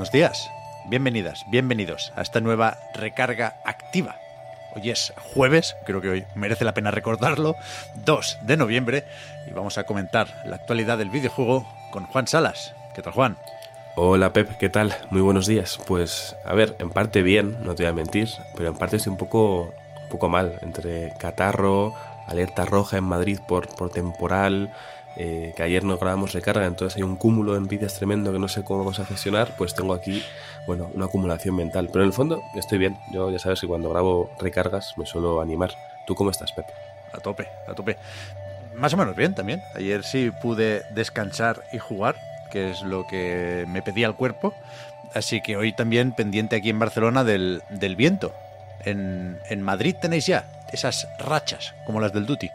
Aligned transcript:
Buenos 0.00 0.12
días, 0.12 0.50
bienvenidas, 0.86 1.44
bienvenidos 1.50 2.10
a 2.16 2.22
esta 2.22 2.40
nueva 2.40 2.78
recarga 2.94 3.56
activa. 3.66 4.16
Hoy 4.74 4.88
es 4.88 5.12
jueves, 5.34 5.76
creo 5.84 6.00
que 6.00 6.08
hoy 6.08 6.24
merece 6.34 6.64
la 6.64 6.72
pena 6.72 6.90
recordarlo, 6.90 7.54
2 8.06 8.38
de 8.40 8.56
noviembre, 8.56 9.04
y 9.46 9.52
vamos 9.52 9.76
a 9.76 9.84
comentar 9.84 10.42
la 10.46 10.56
actualidad 10.56 10.96
del 10.96 11.10
videojuego 11.10 11.68
con 11.90 12.06
Juan 12.06 12.26
Salas. 12.26 12.74
¿Qué 12.94 13.02
tal, 13.02 13.12
Juan? 13.12 13.36
Hola 13.94 14.32
Pep, 14.32 14.56
¿qué 14.56 14.70
tal? 14.70 14.96
Muy 15.10 15.20
buenos 15.20 15.46
días. 15.46 15.78
Pues 15.86 16.34
a 16.46 16.54
ver, 16.54 16.76
en 16.78 16.88
parte 16.88 17.20
bien, 17.20 17.58
no 17.62 17.74
te 17.74 17.82
voy 17.82 17.90
a 17.90 17.94
mentir, 17.94 18.30
pero 18.56 18.70
en 18.70 18.76
parte 18.76 18.96
estoy 18.96 19.10
un 19.10 19.18
poco, 19.18 19.74
un 20.04 20.08
poco 20.08 20.30
mal, 20.30 20.60
entre 20.62 21.12
catarro, 21.18 21.94
alerta 22.30 22.64
roja 22.64 22.96
en 22.96 23.04
Madrid 23.04 23.40
por, 23.46 23.68
por 23.68 23.90
temporal, 23.90 24.72
eh, 25.16 25.52
que 25.56 25.62
ayer 25.62 25.82
no 25.84 25.98
grabamos 25.98 26.32
recarga, 26.32 26.66
entonces 26.66 26.96
hay 26.96 27.02
un 27.02 27.16
cúmulo 27.16 27.52
de 27.52 27.58
envidias 27.58 27.94
tremendo 27.94 28.32
que 28.32 28.38
no 28.38 28.48
sé 28.48 28.62
cómo 28.62 28.80
vamos 28.80 29.00
a 29.00 29.04
gestionar, 29.04 29.54
pues 29.58 29.74
tengo 29.74 29.92
aquí, 29.92 30.22
bueno, 30.66 30.88
una 30.94 31.06
acumulación 31.06 31.56
mental. 31.56 31.88
Pero 31.92 32.04
en 32.04 32.08
el 32.08 32.12
fondo 32.12 32.40
estoy 32.54 32.78
bien, 32.78 32.96
yo 33.12 33.30
ya 33.30 33.38
sabes 33.38 33.60
que 33.60 33.66
cuando 33.66 33.90
grabo 33.90 34.30
recargas 34.38 34.94
me 34.96 35.06
suelo 35.06 35.40
animar. 35.40 35.72
¿Tú 36.06 36.14
cómo 36.14 36.30
estás, 36.30 36.52
Pep? 36.52 36.66
A 37.12 37.18
tope, 37.18 37.48
a 37.66 37.74
tope. 37.74 37.96
Más 38.76 38.94
o 38.94 38.96
menos 38.96 39.16
bien 39.16 39.34
también. 39.34 39.62
Ayer 39.74 40.04
sí 40.04 40.30
pude 40.42 40.84
descansar 40.94 41.64
y 41.72 41.78
jugar, 41.78 42.16
que 42.50 42.70
es 42.70 42.82
lo 42.82 43.06
que 43.06 43.66
me 43.68 43.82
pedía 43.82 44.06
el 44.06 44.14
cuerpo. 44.14 44.54
Así 45.12 45.42
que 45.42 45.56
hoy 45.56 45.72
también 45.72 46.12
pendiente 46.12 46.54
aquí 46.54 46.70
en 46.70 46.78
Barcelona 46.78 47.24
del, 47.24 47.62
del 47.68 47.96
viento. 47.96 48.32
En, 48.84 49.38
en 49.48 49.62
Madrid 49.62 49.94
tenéis 50.00 50.26
ya 50.26 50.44
esas 50.72 51.08
rachas, 51.18 51.74
como 51.84 52.00
las 52.00 52.12
del 52.12 52.26
Duty. 52.26 52.50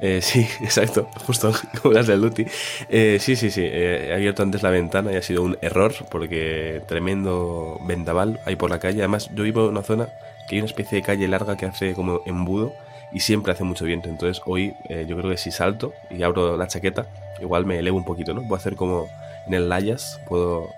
Eh, 0.00 0.20
sí, 0.22 0.46
exacto, 0.60 1.08
justo 1.26 1.52
como 1.82 1.94
las 1.94 2.06
del 2.06 2.20
Duty. 2.20 2.46
Eh, 2.88 3.18
sí, 3.20 3.36
sí, 3.36 3.50
sí, 3.50 3.62
eh, 3.64 4.08
he 4.08 4.14
abierto 4.14 4.42
antes 4.42 4.62
la 4.62 4.70
ventana 4.70 5.12
y 5.12 5.16
ha 5.16 5.22
sido 5.22 5.42
un 5.42 5.58
error 5.60 5.92
porque 6.10 6.82
tremendo 6.86 7.78
vendaval 7.82 8.40
hay 8.44 8.56
por 8.56 8.70
la 8.70 8.78
calle. 8.78 9.00
Además, 9.00 9.30
yo 9.34 9.42
vivo 9.44 9.64
en 9.64 9.70
una 9.70 9.82
zona 9.82 10.08
que 10.48 10.56
hay 10.56 10.60
una 10.60 10.66
especie 10.66 10.96
de 10.96 11.02
calle 11.02 11.28
larga 11.28 11.56
que 11.56 11.66
hace 11.66 11.94
como 11.94 12.20
embudo 12.26 12.72
y 13.12 13.20
siempre 13.20 13.52
hace 13.52 13.64
mucho 13.64 13.84
viento. 13.84 14.08
Entonces, 14.08 14.42
hoy 14.46 14.74
yo 14.88 15.16
creo 15.16 15.30
que 15.30 15.36
si 15.36 15.50
salto 15.50 15.94
y 16.10 16.22
abro 16.22 16.56
la 16.56 16.68
chaqueta, 16.68 17.06
igual 17.40 17.66
me 17.66 17.78
elevo 17.78 17.96
un 17.96 18.04
poquito, 18.04 18.34
¿no? 18.34 18.42
Puedo 18.42 18.56
hacer 18.56 18.76
como 18.76 19.08
en 19.46 19.54
el 19.54 19.68
Layas, 19.68 20.20
puedo 20.28 20.68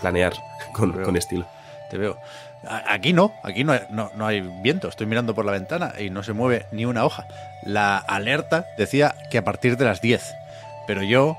planear 0.00 0.32
con, 0.72 1.02
con 1.02 1.16
estilo. 1.16 1.46
Te 1.90 1.98
veo. 1.98 2.16
Aquí 2.88 3.12
no, 3.12 3.32
aquí 3.42 3.64
no 3.64 3.72
hay, 3.72 3.80
no, 3.90 4.10
no 4.14 4.26
hay 4.26 4.40
viento. 4.62 4.88
Estoy 4.88 5.06
mirando 5.06 5.34
por 5.34 5.44
la 5.44 5.52
ventana 5.52 5.92
y 5.98 6.10
no 6.10 6.22
se 6.22 6.32
mueve 6.32 6.66
ni 6.72 6.84
una 6.84 7.04
hoja. 7.04 7.26
La 7.64 7.96
alerta 7.98 8.66
decía 8.78 9.14
que 9.30 9.38
a 9.38 9.44
partir 9.44 9.76
de 9.76 9.84
las 9.86 10.00
10. 10.00 10.22
Pero 10.86 11.02
yo, 11.02 11.36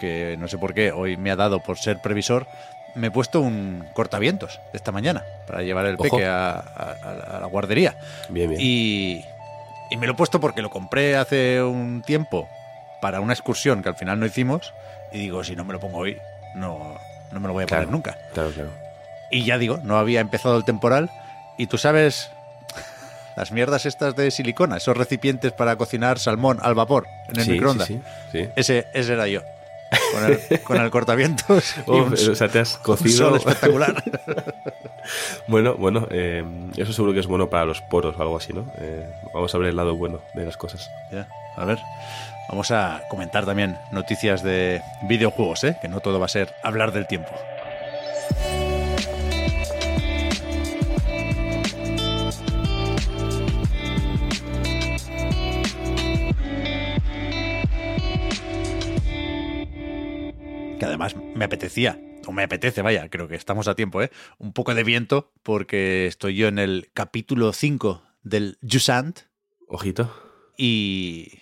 que 0.00 0.36
no 0.38 0.48
sé 0.48 0.58
por 0.58 0.74
qué 0.74 0.92
hoy 0.92 1.16
me 1.16 1.30
ha 1.30 1.36
dado 1.36 1.60
por 1.60 1.78
ser 1.78 2.00
previsor, 2.02 2.46
me 2.94 3.08
he 3.08 3.10
puesto 3.10 3.40
un 3.40 3.84
cortavientos 3.94 4.60
esta 4.72 4.92
mañana 4.92 5.24
para 5.46 5.62
llevar 5.62 5.86
el 5.86 5.94
Ojo. 5.94 6.02
peque 6.02 6.26
a, 6.26 6.50
a- 6.52 7.36
a 7.36 7.40
la 7.40 7.46
guardería. 7.46 7.96
Bien, 8.28 8.50
bien. 8.50 8.60
Y, 8.62 9.24
y 9.90 9.96
me 9.96 10.06
lo 10.06 10.12
he 10.12 10.16
puesto 10.16 10.40
porque 10.40 10.62
lo 10.62 10.70
compré 10.70 11.16
hace 11.16 11.62
un 11.62 12.02
tiempo 12.02 12.48
para 13.00 13.20
una 13.20 13.32
excursión 13.32 13.82
que 13.82 13.88
al 13.88 13.96
final 13.96 14.18
no 14.20 14.26
hicimos. 14.26 14.72
Y 15.12 15.18
digo, 15.18 15.44
si 15.44 15.54
no 15.56 15.64
me 15.64 15.72
lo 15.72 15.80
pongo 15.80 15.98
hoy, 15.98 16.18
no, 16.56 16.96
no 17.30 17.40
me 17.40 17.46
lo 17.48 17.54
voy 17.54 17.64
a 17.64 17.66
Claro. 17.66 17.84
poner 17.84 17.92
nunca. 17.92 18.16
Claro, 18.32 18.50
claro. 18.50 18.70
Y 19.34 19.44
ya 19.44 19.58
digo, 19.58 19.78
no 19.82 19.98
había 19.98 20.20
empezado 20.20 20.56
el 20.56 20.64
temporal. 20.64 21.10
Y 21.58 21.66
tú 21.66 21.76
sabes, 21.78 22.30
las 23.36 23.50
mierdas 23.52 23.84
estas 23.86 24.14
de 24.16 24.30
silicona, 24.30 24.76
esos 24.76 24.96
recipientes 24.96 25.52
para 25.52 25.76
cocinar 25.76 26.18
salmón 26.18 26.58
al 26.62 26.74
vapor 26.74 27.06
en 27.28 27.38
el 27.40 27.44
Sí, 27.44 27.50
microondas. 27.52 27.88
sí, 27.88 28.00
sí. 28.32 28.48
Ese, 28.56 28.86
ese 28.94 29.12
era 29.12 29.26
yo. 29.26 29.40
Con 30.12 30.24
el, 30.24 30.60
con 30.62 30.76
el 30.80 30.90
cortavientos 30.90 31.74
Oh, 31.86 32.02
un, 32.04 32.12
o 32.14 32.16
sea, 32.16 32.48
te 32.48 32.58
has 32.58 32.76
un 32.76 32.82
cocido. 32.82 33.28
sol 33.30 33.36
espectacular. 33.36 34.02
Bueno, 35.46 35.74
bueno, 35.74 36.08
eh, 36.10 36.42
eso 36.78 36.92
seguro 36.94 37.12
que 37.12 37.20
es 37.20 37.26
bueno 37.26 37.50
para 37.50 37.66
los 37.66 37.82
poros 37.82 38.16
o 38.18 38.22
algo 38.22 38.38
así, 38.38 38.54
¿no? 38.54 38.64
Eh, 38.78 39.06
vamos 39.34 39.54
a 39.54 39.58
ver 39.58 39.68
el 39.68 39.76
lado 39.76 39.94
bueno 39.96 40.20
de 40.34 40.46
las 40.46 40.56
cosas. 40.56 40.88
Ya, 41.12 41.28
a 41.56 41.64
ver, 41.66 41.78
vamos 42.48 42.70
a 42.70 43.02
comentar 43.10 43.44
también 43.44 43.76
noticias 43.92 44.42
de 44.42 44.80
videojuegos, 45.02 45.62
¿eh? 45.64 45.76
que 45.82 45.88
no 45.88 46.00
todo 46.00 46.18
va 46.18 46.24
a 46.24 46.30
ser 46.30 46.54
hablar 46.62 46.92
del 46.92 47.06
tiempo. 47.06 47.28
Me 61.34 61.44
apetecía, 61.44 62.00
o 62.26 62.32
me 62.32 62.42
apetece, 62.44 62.82
vaya, 62.82 63.08
creo 63.08 63.28
que 63.28 63.34
estamos 63.36 63.68
a 63.68 63.74
tiempo, 63.74 64.02
¿eh? 64.02 64.10
Un 64.38 64.52
poco 64.52 64.74
de 64.74 64.84
viento, 64.84 65.32
porque 65.42 66.06
estoy 66.06 66.36
yo 66.36 66.48
en 66.48 66.58
el 66.58 66.90
capítulo 66.94 67.52
5 67.52 68.02
del 68.22 68.58
Jusant, 68.68 69.20
Ojito. 69.68 70.12
y, 70.56 71.32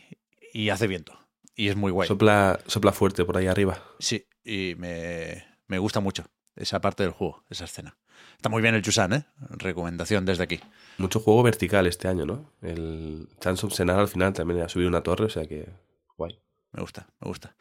y 0.52 0.70
hace 0.70 0.86
viento. 0.86 1.18
Y 1.54 1.68
es 1.68 1.76
muy 1.76 1.92
guay. 1.92 2.08
Sopla, 2.08 2.58
sopla 2.66 2.92
fuerte 2.92 3.24
por 3.24 3.36
ahí 3.36 3.46
arriba. 3.46 3.82
Sí, 3.98 4.26
y 4.44 4.74
me, 4.78 5.44
me 5.66 5.78
gusta 5.78 6.00
mucho 6.00 6.24
esa 6.56 6.80
parte 6.80 7.02
del 7.02 7.12
juego, 7.12 7.44
esa 7.50 7.64
escena. 7.64 7.96
Está 8.36 8.48
muy 8.48 8.62
bien 8.62 8.74
el 8.74 8.82
Chusan, 8.82 9.12
¿eh? 9.12 9.24
Recomendación 9.50 10.24
desde 10.24 10.42
aquí. 10.44 10.60
Mucho 10.98 11.20
juego 11.20 11.42
vertical 11.42 11.86
este 11.86 12.08
año, 12.08 12.26
¿no? 12.26 12.52
El 12.62 13.28
Chance 13.40 13.66
of 13.66 13.74
Senar 13.74 13.98
al 14.00 14.08
final 14.08 14.32
también 14.32 14.60
ha 14.62 14.68
subido 14.68 14.88
una 14.88 15.02
torre, 15.02 15.26
o 15.26 15.28
sea 15.28 15.46
que 15.46 15.68
guay. 16.16 16.40
Me 16.72 16.80
gusta, 16.80 17.06
me 17.20 17.28
gusta. 17.28 17.54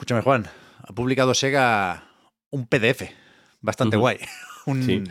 Escúchame, 0.00 0.22
Juan. 0.22 0.46
Ha 0.78 0.94
publicado 0.94 1.34
Sega 1.34 2.08
un 2.48 2.66
PDF 2.66 3.02
bastante 3.60 3.98
guay. 3.98 4.16
Un, 4.64 4.82
Sí. 4.82 5.04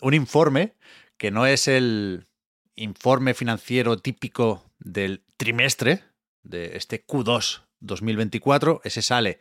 un 0.00 0.14
informe 0.14 0.74
que 1.16 1.30
no 1.30 1.46
es 1.46 1.68
el 1.68 2.26
informe 2.74 3.34
financiero 3.34 3.98
típico 3.98 4.64
del 4.80 5.22
trimestre 5.36 6.02
de 6.42 6.76
este 6.76 7.06
Q2 7.06 7.62
2024. 7.78 8.80
Ese 8.82 9.00
sale 9.00 9.38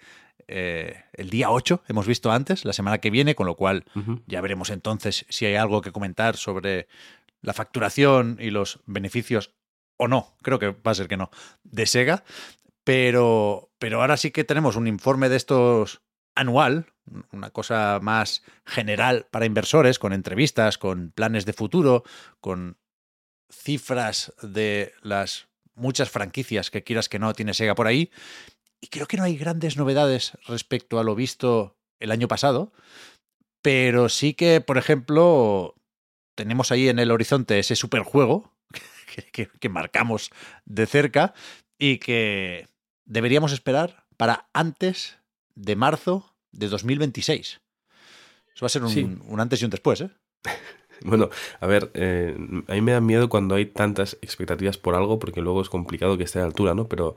eh, 0.47 1.03
el 1.13 1.31
día 1.31 1.49
8, 1.49 1.83
hemos 1.87 2.05
visto 2.05 2.31
antes, 2.31 2.63
la 2.63 2.73
semana 2.73 2.99
que 2.99 3.09
viene, 3.09 3.33
con 3.33 3.47
lo 3.47 3.55
cual 3.55 3.85
ya 4.27 4.41
veremos 4.41 4.69
entonces 4.69 5.25
si 5.29 5.47
hay 5.47 5.55
algo 5.55 5.81
que 5.81 5.91
comentar 5.91 6.37
sobre 6.37 6.87
la 7.41 7.53
facturación 7.53 8.37
y 8.39 8.51
los 8.51 8.81
beneficios 8.85 9.51
o 9.97 10.07
no. 10.07 10.35
Creo 10.43 10.59
que 10.59 10.69
va 10.69 10.91
a 10.91 10.95
ser 10.95 11.07
que 11.07 11.17
no. 11.17 11.31
De 11.63 11.87
Sega. 11.87 12.23
Pero, 12.85 13.71
pero 13.79 13.99
ahora 13.99 14.15
sí 14.15 14.31
que 14.31 14.43
tenemos 14.45 14.75
un 14.77 14.87
informe 14.87 15.27
de 15.27 15.35
estos 15.35 16.01
anual, 16.35 16.93
una 17.31 17.49
cosa 17.49 17.99
más 18.01 18.43
general 18.65 19.27
para 19.31 19.45
inversores, 19.45 19.99
con 19.99 20.13
entrevistas, 20.13 20.77
con 20.77 21.11
planes 21.11 21.45
de 21.45 21.53
futuro, 21.53 22.03
con 22.39 22.77
cifras 23.51 24.33
de 24.41 24.93
las 25.01 25.47
muchas 25.73 26.09
franquicias 26.09 26.69
que 26.71 26.83
quieras 26.83 27.09
que 27.09 27.19
no 27.19 27.33
tiene 27.33 27.53
Sega 27.53 27.75
por 27.75 27.87
ahí. 27.87 28.11
Y 28.79 28.87
creo 28.87 29.07
que 29.07 29.17
no 29.17 29.23
hay 29.23 29.35
grandes 29.35 29.77
novedades 29.77 30.37
respecto 30.47 30.99
a 30.99 31.03
lo 31.03 31.15
visto 31.15 31.75
el 31.99 32.11
año 32.11 32.27
pasado, 32.27 32.71
pero 33.63 34.09
sí 34.09 34.35
que, 34.35 34.61
por 34.61 34.77
ejemplo, 34.77 35.73
tenemos 36.35 36.71
ahí 36.71 36.87
en 36.89 36.99
el 36.99 37.09
horizonte 37.11 37.57
ese 37.57 37.75
superjuego 37.75 38.53
que, 39.15 39.23
que- 39.31 39.49
que 39.59 39.69
marcamos 39.69 40.29
de 40.65 40.85
cerca 40.85 41.33
y 41.79 41.97
que 41.97 42.67
deberíamos 43.05 43.51
esperar 43.51 44.05
para 44.17 44.49
antes 44.53 45.17
de 45.55 45.75
marzo 45.75 46.35
de 46.51 46.67
2026. 46.67 47.61
Eso 48.53 48.63
va 48.63 48.67
a 48.67 48.69
ser 48.69 48.83
un, 48.83 48.89
Sí. 48.89 49.03
un 49.03 49.39
antes 49.39 49.61
y 49.61 49.65
un 49.65 49.71
después, 49.71 50.01
¿eh? 50.01 50.09
Bueno, 51.01 51.29
a 51.59 51.67
ver, 51.67 51.91
eh, 51.93 52.35
a 52.67 52.73
mí 52.73 52.81
me 52.81 52.93
da 52.93 53.01
miedo 53.01 53.29
cuando 53.29 53.55
hay 53.55 53.65
tantas 53.65 54.17
expectativas 54.21 54.77
por 54.77 54.95
algo, 54.95 55.19
porque 55.19 55.41
luego 55.41 55.61
es 55.61 55.69
complicado 55.69 56.17
que 56.17 56.23
esté 56.23 56.39
a 56.39 56.43
la 56.43 56.47
altura, 56.47 56.73
¿no? 56.73 56.87
Pero 56.87 57.15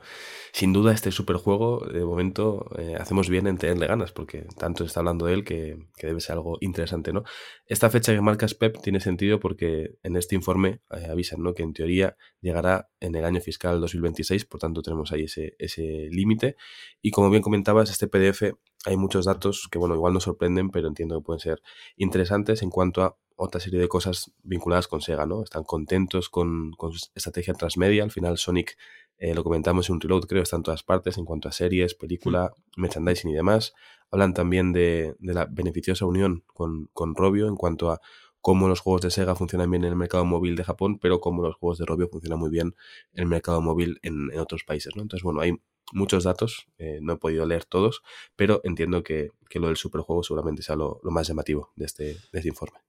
sin 0.51 0.73
duda 0.73 0.93
este 0.93 1.11
superjuego, 1.11 1.85
de 1.85 2.03
momento, 2.03 2.69
eh, 2.77 2.95
hacemos 2.99 3.29
bien 3.29 3.47
en 3.47 3.57
tenerle 3.57 3.87
ganas, 3.87 4.11
porque 4.11 4.45
tanto 4.57 4.83
se 4.83 4.87
está 4.87 4.99
hablando 4.99 5.25
de 5.25 5.33
él 5.33 5.43
que, 5.43 5.77
debe 6.01 6.19
ser 6.21 6.33
algo 6.33 6.57
interesante, 6.61 7.13
¿no? 7.13 7.23
Esta 7.65 7.89
fecha 7.89 8.13
que 8.13 8.21
marcas 8.21 8.53
Pep 8.55 8.81
tiene 8.81 8.99
sentido 8.99 9.39
porque 9.39 9.95
en 10.03 10.15
este 10.15 10.35
informe 10.35 10.81
eh, 10.91 11.07
avisan, 11.09 11.41
¿no? 11.41 11.53
Que 11.53 11.63
en 11.63 11.73
teoría 11.73 12.17
llegará 12.41 12.89
en 12.99 13.15
el 13.15 13.25
año 13.25 13.41
fiscal 13.41 13.79
2026, 13.81 14.45
por 14.45 14.59
tanto 14.59 14.81
tenemos 14.81 15.11
ahí 15.11 15.23
ese, 15.23 15.55
ese 15.59 16.09
límite. 16.11 16.55
Y 17.01 17.11
como 17.11 17.29
bien 17.29 17.43
comentabas, 17.43 17.89
este 17.89 18.07
PDF 18.07 18.53
hay 18.85 18.97
muchos 18.97 19.25
datos 19.25 19.67
que, 19.71 19.77
bueno, 19.77 19.95
igual 19.95 20.13
nos 20.13 20.23
sorprenden, 20.23 20.69
pero 20.69 20.87
entiendo 20.87 21.19
que 21.19 21.25
pueden 21.25 21.39
ser 21.39 21.61
interesantes 21.97 22.61
en 22.61 22.69
cuanto 22.69 23.03
a 23.03 23.17
otra 23.39 23.61
serie 23.61 23.79
de 23.79 23.87
cosas 23.87 24.31
vinculadas 24.43 24.87
con 24.87 25.01
Sega, 25.01 25.25
¿no? 25.25 25.43
Están 25.43 25.63
contentos 25.63 26.29
con, 26.29 26.73
con 26.73 26.91
su 26.91 27.07
estrategia 27.15 27.53
transmedia. 27.53 28.03
Al 28.03 28.11
final, 28.11 28.37
Sonic, 28.37 28.77
eh, 29.17 29.33
lo 29.33 29.43
comentamos 29.43 29.89
en 29.89 29.95
un 29.95 30.01
reload, 30.01 30.23
creo, 30.23 30.43
está 30.43 30.57
en 30.57 30.63
todas 30.63 30.83
partes 30.83 31.17
en 31.17 31.25
cuanto 31.25 31.47
a 31.47 31.51
series, 31.53 31.95
película, 31.95 32.53
merchandising 32.75 33.31
y 33.31 33.33
demás. 33.33 33.73
Hablan 34.11 34.33
también 34.33 34.73
de, 34.73 35.15
de 35.19 35.33
la 35.33 35.45
beneficiosa 35.45 36.05
unión 36.05 36.43
con, 36.47 36.89
con 36.93 37.15
Robio 37.15 37.47
en 37.47 37.55
cuanto 37.55 37.91
a 37.91 38.01
cómo 38.41 38.67
los 38.67 38.81
juegos 38.81 39.01
de 39.01 39.11
Sega 39.11 39.35
funcionan 39.35 39.71
bien 39.71 39.83
en 39.83 39.91
el 39.91 39.95
mercado 39.95 40.25
móvil 40.25 40.55
de 40.55 40.63
Japón, 40.63 40.99
pero 40.99 41.19
cómo 41.19 41.41
los 41.41 41.55
juegos 41.55 41.77
de 41.77 41.85
Robio 41.85 42.09
funcionan 42.09 42.39
muy 42.39 42.49
bien 42.49 42.75
en 43.13 43.23
el 43.23 43.27
mercado 43.27 43.61
móvil 43.61 43.99
en, 44.01 44.31
en 44.33 44.39
otros 44.39 44.63
países, 44.63 44.95
¿no? 44.95 45.01
Entonces, 45.01 45.23
bueno, 45.23 45.41
hay 45.41 45.53
muchos 45.93 46.23
datos, 46.23 46.67
eh, 46.77 46.99
no 47.01 47.13
he 47.13 47.17
podido 47.17 47.45
leer 47.45 47.65
todos, 47.65 48.01
pero 48.35 48.61
entiendo 48.63 49.01
que, 49.03 49.29
que 49.49 49.59
lo 49.59 49.67
del 49.67 49.77
superjuego 49.77 50.23
seguramente 50.23 50.61
sea 50.61 50.75
lo, 50.75 50.99
lo 51.03 51.11
más 51.11 51.27
llamativo 51.27 51.71
de 51.75 51.85
este, 51.85 52.03
de 52.03 52.39
este 52.39 52.49
informe. 52.49 52.79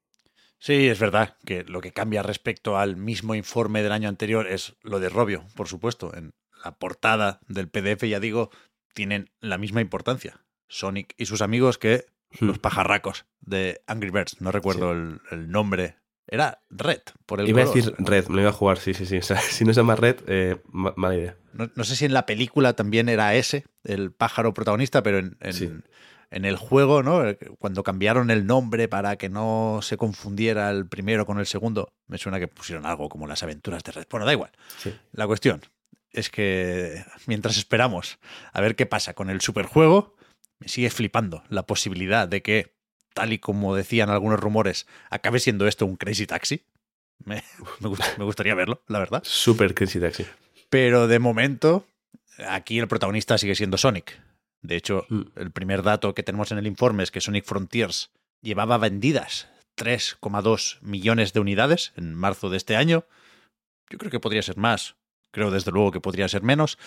Sí, 0.60 0.88
es 0.88 0.98
verdad 1.00 1.36
que 1.46 1.64
lo 1.64 1.80
que 1.80 1.92
cambia 1.92 2.22
respecto 2.22 2.76
al 2.76 2.96
mismo 2.96 3.34
informe 3.34 3.82
del 3.82 3.92
año 3.92 4.10
anterior 4.10 4.46
es 4.46 4.76
lo 4.82 5.00
de 5.00 5.08
Robio, 5.08 5.42
por 5.56 5.68
supuesto. 5.68 6.14
En 6.14 6.34
la 6.62 6.76
portada 6.76 7.40
del 7.48 7.68
PDF, 7.68 8.04
ya 8.04 8.20
digo, 8.20 8.50
tienen 8.92 9.30
la 9.40 9.56
misma 9.56 9.80
importancia. 9.80 10.44
Sonic 10.68 11.14
y 11.16 11.24
sus 11.24 11.40
amigos 11.40 11.78
que 11.78 12.04
hmm. 12.38 12.44
los 12.44 12.58
pajarracos 12.58 13.24
de 13.40 13.80
Angry 13.86 14.10
Birds. 14.10 14.40
No 14.42 14.52
recuerdo 14.52 14.92
el, 14.92 15.50
nombre. 15.50 15.96
Era 16.26 16.60
Red, 16.68 17.00
por 17.24 17.40
el 17.40 17.48
Iba 17.48 17.62
a 17.62 17.64
decir 17.64 17.94
Red, 17.98 18.28
me 18.28 18.36
lo 18.36 18.40
iba 18.42 18.50
a 18.50 18.52
jugar, 18.52 18.78
sí, 18.78 18.92
sí, 18.92 19.06
sí. 19.06 19.18
si 19.50 19.64
no 19.64 19.72
se 19.72 19.80
llama 19.80 19.96
Red, 19.96 20.18
eh, 20.26 20.60
mala 20.68 21.16
idea. 21.16 21.36
No, 21.54 21.84
sé 21.84 21.96
si 21.96 22.04
en 22.04 22.12
la 22.12 22.26
película 22.26 22.74
también 22.74 23.08
era 23.08 23.34
ese, 23.34 23.64
el 23.82 24.12
pájaro 24.12 24.52
protagonista, 24.52 25.02
pero 25.02 25.18
en, 25.18 25.36
en 25.40 25.84
el 26.30 26.56
juego, 26.56 27.02
¿no? 27.02 27.26
Eh, 27.26 27.38
cuando 27.58 27.82
cambiaron 27.82 28.30
el 28.30 28.46
nombre 28.46 28.88
para 28.88 29.16
que 29.16 29.28
no 29.28 29.80
se 29.82 29.96
confundiera 29.96 30.70
el 30.70 30.86
primero 30.86 31.26
con 31.26 31.38
el 31.38 31.46
segundo, 31.46 31.92
me 32.06 32.18
suena 32.18 32.38
que 32.38 32.48
pusieron 32.48 32.86
algo 32.86 33.08
como 33.08 33.26
las 33.26 33.42
aventuras 33.42 33.82
de 33.84 33.92
Red. 33.92 34.06
Bueno, 34.10 34.26
da 34.26 34.32
igual. 34.32 34.52
La 35.12 35.26
cuestión 35.26 35.62
es 36.12 36.30
que 36.30 37.04
mientras 37.26 37.56
esperamos 37.56 38.18
a 38.52 38.60
ver 38.60 38.76
qué 38.76 38.86
pasa 38.86 39.14
con 39.14 39.30
el 39.30 39.40
superjuego, 39.40 40.16
me 40.58 40.68
sigue 40.68 40.90
flipando 40.90 41.42
la 41.48 41.64
posibilidad 41.64 42.28
de 42.28 42.42
que, 42.42 42.74
tal 43.14 43.32
y 43.32 43.38
como 43.38 43.74
decían 43.74 44.10
algunos 44.10 44.40
rumores, 44.40 44.86
acabe 45.10 45.40
siendo 45.40 45.66
esto 45.66 45.86
un 45.86 45.96
Crazy 45.96 46.26
Taxi. 46.26 46.64
Me, 47.24 47.42
me 48.18 48.24
gustaría 48.24 48.54
verlo, 48.54 48.82
la 48.86 48.98
verdad. 48.98 49.22
Super 49.24 49.74
Crazy 49.74 50.00
Taxi. 50.00 50.26
Pero 50.68 51.08
de 51.08 51.18
momento, 51.18 51.86
aquí 52.48 52.78
el 52.78 52.88
protagonista 52.88 53.36
sigue 53.36 53.54
siendo 53.54 53.76
Sonic. 53.76 54.20
De 54.62 54.76
hecho, 54.76 55.06
mm. 55.08 55.22
el 55.36 55.50
primer 55.50 55.82
dato 55.82 56.14
que 56.14 56.22
tenemos 56.22 56.52
en 56.52 56.58
el 56.58 56.66
informe 56.66 57.02
es 57.02 57.10
que 57.10 57.20
Sonic 57.20 57.44
Frontiers 57.44 58.10
llevaba 58.42 58.78
vendidas 58.78 59.48
3,2 59.76 60.78
millones 60.82 61.32
de 61.32 61.40
unidades 61.40 61.92
en 61.96 62.14
marzo 62.14 62.50
de 62.50 62.56
este 62.56 62.76
año. 62.76 63.04
Yo 63.88 63.98
creo 63.98 64.10
que 64.10 64.20
podría 64.20 64.42
ser 64.42 64.56
más, 64.56 64.96
creo 65.32 65.50
desde 65.50 65.72
luego 65.72 65.90
que 65.90 66.00
podría 66.00 66.28
ser 66.28 66.42
menos, 66.42 66.78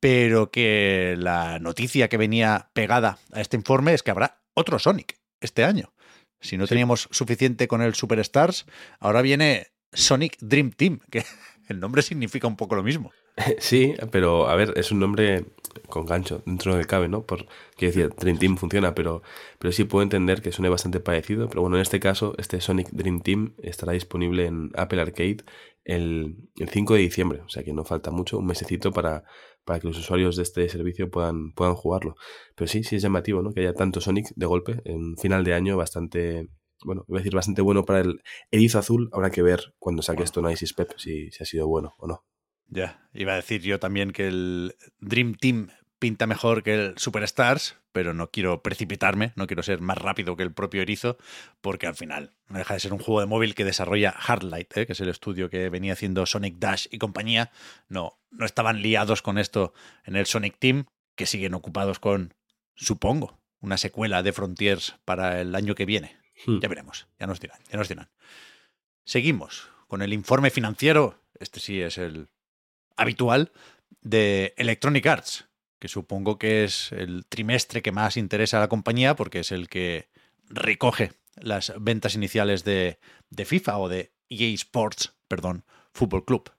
pero 0.00 0.50
que 0.50 1.14
la 1.18 1.58
noticia 1.58 2.08
que 2.08 2.16
venía 2.16 2.70
pegada 2.74 3.18
a 3.32 3.40
este 3.40 3.56
informe 3.56 3.94
es 3.94 4.02
que 4.02 4.10
habrá 4.10 4.42
otro 4.54 4.78
Sonic 4.78 5.18
este 5.40 5.64
año. 5.64 5.92
Si 6.40 6.58
no 6.58 6.66
teníamos 6.66 7.08
suficiente 7.10 7.68
con 7.68 7.80
el 7.80 7.94
Superstars, 7.94 8.66
ahora 9.00 9.22
viene 9.22 9.68
Sonic 9.92 10.36
Dream 10.40 10.72
Team, 10.72 11.00
que 11.10 11.24
el 11.68 11.80
nombre 11.80 12.02
significa 12.02 12.46
un 12.46 12.56
poco 12.56 12.74
lo 12.74 12.82
mismo. 12.82 13.12
Sí, 13.58 13.94
pero 14.10 14.48
a 14.48 14.54
ver, 14.56 14.74
es 14.76 14.92
un 14.92 15.00
nombre 15.00 15.46
con 15.88 16.06
gancho 16.06 16.42
dentro 16.46 16.76
del 16.76 16.86
cabe, 16.86 17.08
¿no? 17.08 17.22
Por, 17.22 17.46
quiero 17.76 17.94
decir, 17.94 18.14
Dream 18.16 18.38
Team 18.38 18.56
funciona, 18.56 18.94
pero, 18.94 19.22
pero 19.58 19.72
sí 19.72 19.84
puedo 19.84 20.02
entender 20.02 20.42
que 20.42 20.52
suene 20.52 20.68
bastante 20.68 21.00
parecido. 21.00 21.48
Pero 21.48 21.62
bueno, 21.62 21.76
en 21.76 21.82
este 21.82 22.00
caso, 22.00 22.34
este 22.38 22.60
Sonic 22.60 22.90
Dream 22.90 23.20
Team 23.20 23.54
estará 23.62 23.92
disponible 23.92 24.46
en 24.46 24.70
Apple 24.74 25.00
Arcade 25.00 25.38
el, 25.84 26.36
el 26.56 26.68
5 26.68 26.94
de 26.94 27.00
diciembre. 27.00 27.40
O 27.44 27.48
sea 27.48 27.64
que 27.64 27.72
no 27.72 27.84
falta 27.84 28.10
mucho, 28.10 28.38
un 28.38 28.46
mesecito 28.46 28.92
para, 28.92 29.24
para 29.64 29.80
que 29.80 29.88
los 29.88 29.98
usuarios 29.98 30.36
de 30.36 30.42
este 30.42 30.68
servicio 30.68 31.10
puedan, 31.10 31.52
puedan 31.52 31.74
jugarlo. 31.74 32.16
Pero 32.54 32.68
sí, 32.68 32.84
sí 32.84 32.96
es 32.96 33.02
llamativo, 33.02 33.42
¿no? 33.42 33.52
Que 33.52 33.60
haya 33.60 33.74
tanto 33.74 34.00
Sonic 34.00 34.28
de 34.36 34.46
golpe 34.46 34.80
en 34.84 35.16
final 35.16 35.44
de 35.44 35.54
año 35.54 35.76
bastante 35.76 36.48
bueno, 36.84 37.04
iba 37.08 37.18
a 37.18 37.20
decir 37.20 37.34
bastante 37.34 37.62
bueno 37.62 37.84
para 37.84 38.00
el 38.00 38.22
erizo 38.50 38.78
azul. 38.78 39.08
Habrá 39.12 39.30
que 39.30 39.42
ver 39.42 39.74
cuando 39.78 40.02
saque 40.02 40.22
esto 40.22 40.40
en 40.40 40.52
Isis 40.52 40.74
Pep 40.74 40.92
si, 40.98 41.30
si 41.30 41.42
ha 41.42 41.46
sido 41.46 41.66
bueno 41.66 41.94
o 41.98 42.06
no. 42.06 42.24
Ya, 42.74 43.08
iba 43.12 43.34
a 43.34 43.36
decir 43.36 43.62
yo 43.62 43.78
también 43.78 44.10
que 44.10 44.26
el 44.26 44.74
Dream 44.98 45.36
Team 45.36 45.68
pinta 46.00 46.26
mejor 46.26 46.64
que 46.64 46.74
el 46.74 46.98
Superstars, 46.98 47.76
pero 47.92 48.14
no 48.14 48.32
quiero 48.32 48.64
precipitarme, 48.64 49.32
no 49.36 49.46
quiero 49.46 49.62
ser 49.62 49.80
más 49.80 49.96
rápido 49.96 50.34
que 50.34 50.42
el 50.42 50.52
propio 50.52 50.82
Erizo, 50.82 51.16
porque 51.60 51.86
al 51.86 51.94
final 51.94 52.34
no 52.48 52.58
deja 52.58 52.74
de 52.74 52.80
ser 52.80 52.92
un 52.92 52.98
juego 52.98 53.20
de 53.20 53.26
móvil 53.26 53.54
que 53.54 53.64
desarrolla 53.64 54.10
Hardlight, 54.10 54.76
¿eh? 54.76 54.86
que 54.86 54.94
es 54.94 55.00
el 55.00 55.08
estudio 55.08 55.48
que 55.48 55.68
venía 55.68 55.92
haciendo 55.92 56.26
Sonic 56.26 56.56
Dash 56.58 56.88
y 56.90 56.98
compañía. 56.98 57.52
No, 57.88 58.18
no 58.32 58.44
estaban 58.44 58.82
liados 58.82 59.22
con 59.22 59.38
esto 59.38 59.72
en 60.04 60.16
el 60.16 60.26
Sonic 60.26 60.58
Team, 60.58 60.86
que 61.14 61.26
siguen 61.26 61.54
ocupados 61.54 62.00
con, 62.00 62.34
supongo, 62.74 63.38
una 63.60 63.76
secuela 63.76 64.24
de 64.24 64.32
Frontiers 64.32 64.96
para 65.04 65.40
el 65.40 65.54
año 65.54 65.76
que 65.76 65.86
viene. 65.86 66.18
Hmm. 66.44 66.58
Ya 66.58 66.68
veremos, 66.68 67.06
ya 67.20 67.28
nos 67.28 67.38
dirán, 67.38 67.60
ya 67.70 67.78
nos 67.78 67.88
dirán. 67.88 68.10
Seguimos 69.04 69.68
con 69.86 70.02
el 70.02 70.12
informe 70.12 70.50
financiero. 70.50 71.20
Este 71.38 71.60
sí 71.60 71.80
es 71.80 71.98
el 71.98 72.28
habitual 72.96 73.52
de 74.00 74.54
Electronic 74.56 75.06
Arts, 75.06 75.48
que 75.78 75.88
supongo 75.88 76.38
que 76.38 76.64
es 76.64 76.92
el 76.92 77.26
trimestre 77.26 77.82
que 77.82 77.92
más 77.92 78.16
interesa 78.16 78.58
a 78.58 78.60
la 78.60 78.68
compañía 78.68 79.16
porque 79.16 79.40
es 79.40 79.52
el 79.52 79.68
que 79.68 80.08
recoge 80.48 81.12
las 81.36 81.72
ventas 81.80 82.14
iniciales 82.14 82.64
de, 82.64 82.98
de 83.30 83.44
FIFA 83.44 83.78
o 83.78 83.88
de 83.88 84.12
EA 84.28 84.54
Sports, 84.54 85.14
perdón, 85.28 85.64
Fútbol 85.92 86.24
Club. 86.24 86.50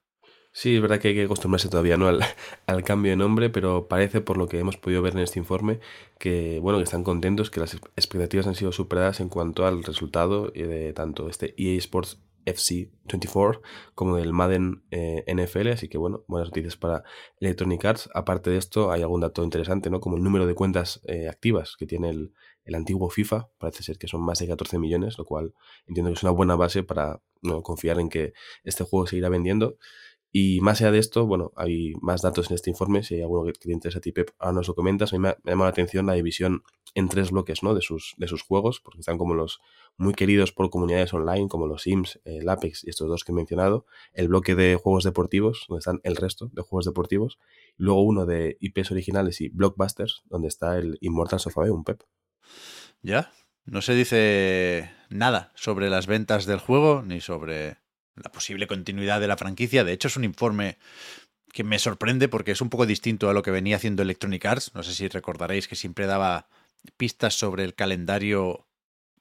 Sí, 0.51 0.75
es 0.75 0.81
verdad 0.81 0.99
que 0.99 1.09
hay 1.09 1.15
que 1.15 1.23
acostumbrarse 1.23 1.67
todavía 1.67 1.97
¿no? 1.97 2.07
al, 2.07 2.21
al, 2.65 2.83
cambio 2.85 3.11
de 3.11 3.17
nombre, 3.17 3.49
pero 3.49 3.89
parece, 3.89 4.21
por 4.21 4.37
lo 4.37 4.47
que 4.47 4.57
hemos 4.57 4.77
podido 4.77 5.01
ver 5.01 5.13
en 5.13 5.19
este 5.19 5.37
informe, 5.37 5.79
que 6.17 6.59
bueno, 6.61 6.79
que 6.79 6.85
están 6.85 7.03
contentos, 7.03 7.51
que 7.51 7.59
las 7.59 7.73
expectativas 7.73 8.47
han 8.47 8.55
sido 8.55 8.71
superadas 8.71 9.19
en 9.19 9.27
cuanto 9.27 9.67
al 9.67 9.83
resultado 9.83 10.47
de 10.47 10.93
tanto 10.93 11.29
este 11.29 11.53
EA 11.57 11.77
Sports 11.77 12.19
FC24 12.45 13.61
como 13.93 14.17
del 14.17 14.33
Madden 14.33 14.83
eh, 14.91 15.23
NFL, 15.27 15.69
así 15.69 15.87
que 15.87 15.97
bueno, 15.97 16.23
buenas 16.27 16.49
noticias 16.49 16.77
para 16.77 17.03
Electronic 17.39 17.83
Arts. 17.85 18.09
Aparte 18.13 18.49
de 18.49 18.57
esto, 18.57 18.91
hay 18.91 19.01
algún 19.01 19.21
dato 19.21 19.43
interesante, 19.43 19.89
¿no? 19.89 19.99
Como 19.99 20.17
el 20.17 20.23
número 20.23 20.45
de 20.45 20.55
cuentas 20.55 21.01
eh, 21.07 21.27
activas 21.27 21.75
que 21.77 21.85
tiene 21.85 22.09
el, 22.09 22.33
el, 22.63 22.75
antiguo 22.75 23.09
FIFA, 23.09 23.49
parece 23.57 23.83
ser 23.83 23.97
que 23.97 24.07
son 24.07 24.21
más 24.21 24.39
de 24.39 24.47
14 24.47 24.79
millones, 24.79 25.17
lo 25.17 25.25
cual 25.25 25.53
entiendo 25.87 26.11
que 26.11 26.15
es 26.15 26.23
una 26.23 26.31
buena 26.31 26.55
base 26.55 26.83
para 26.83 27.21
¿no? 27.41 27.61
confiar 27.61 27.99
en 27.99 28.09
que 28.09 28.33
este 28.63 28.83
juego 28.83 29.07
seguirá 29.07 29.29
vendiendo. 29.29 29.77
Y 30.37 30.59
más 30.59 30.81
allá 30.81 30.91
de 30.91 30.99
esto, 30.99 31.25
bueno, 31.25 31.53
hay 31.55 31.93
más 32.01 32.21
datos 32.21 32.49
en 32.49 32.55
este 32.55 32.69
informe. 32.69 33.03
Si 33.03 33.15
hay 33.15 33.21
alguno 33.21 33.45
que, 33.45 33.53
te 33.53 33.71
interesa 33.71 33.99
a 33.99 34.01
ti, 34.01 34.11
Pep, 34.11 34.31
ahora 34.37 34.55
nos 34.55 34.67
lo 34.67 34.75
comentas. 34.75 35.13
A 35.13 35.15
mí 35.15 35.21
me, 35.21 35.33
me 35.43 35.53
llama 35.53 35.63
la 35.63 35.69
atención 35.69 36.07
la 36.07 36.11
división 36.11 36.61
en 36.93 37.07
tres 37.07 37.31
bloques, 37.31 37.63
¿no? 37.63 37.73
De 37.73 37.79
sus, 37.79 38.15
de 38.17 38.27
sus 38.27 38.41
juegos, 38.41 38.81
porque 38.81 38.99
están 38.99 39.17
como 39.17 39.33
los 39.33 39.61
muy 39.95 40.13
queridos 40.13 40.51
por 40.51 40.69
comunidades 40.69 41.13
online, 41.13 41.47
como 41.47 41.67
los 41.67 41.83
Sims, 41.83 42.19
el 42.25 42.49
Apex 42.49 42.83
y 42.83 42.89
estos 42.89 43.07
dos 43.07 43.23
que 43.23 43.31
he 43.31 43.35
mencionado. 43.35 43.85
El 44.11 44.27
bloque 44.27 44.55
de 44.55 44.75
juegos 44.75 45.05
deportivos, 45.05 45.67
donde 45.69 45.79
están 45.79 46.01
el 46.03 46.17
resto 46.17 46.49
de 46.51 46.63
juegos 46.63 46.83
deportivos. 46.83 47.39
Y 47.77 47.83
luego 47.83 48.01
uno 48.01 48.25
de 48.25 48.57
IPs 48.59 48.91
originales 48.91 49.39
y 49.39 49.47
blockbusters, 49.47 50.23
donde 50.25 50.49
está 50.49 50.77
el 50.77 50.97
Immortals 50.99 51.47
of 51.47 51.55
un 51.55 51.85
Pep. 51.85 52.03
Ya, 53.01 53.31
no 53.63 53.81
se 53.81 53.95
dice 53.95 54.91
nada 55.07 55.53
sobre 55.55 55.89
las 55.89 56.07
ventas 56.07 56.45
del 56.45 56.59
juego, 56.59 57.03
ni 57.03 57.21
sobre 57.21 57.84
la 58.15 58.31
posible 58.31 58.67
continuidad 58.67 59.19
de 59.19 59.27
la 59.27 59.37
franquicia. 59.37 59.83
De 59.83 59.93
hecho, 59.93 60.07
es 60.07 60.17
un 60.17 60.23
informe 60.23 60.77
que 61.51 61.63
me 61.63 61.79
sorprende 61.79 62.27
porque 62.27 62.51
es 62.51 62.61
un 62.61 62.69
poco 62.69 62.85
distinto 62.85 63.29
a 63.29 63.33
lo 63.33 63.41
que 63.41 63.51
venía 63.51 63.77
haciendo 63.77 64.03
Electronic 64.03 64.45
Arts. 64.45 64.71
No 64.73 64.83
sé 64.83 64.93
si 64.93 65.07
recordaréis 65.07 65.67
que 65.67 65.75
siempre 65.75 66.05
daba 66.05 66.47
pistas 66.97 67.33
sobre 67.33 67.63
el 67.63 67.73
calendario 67.75 68.67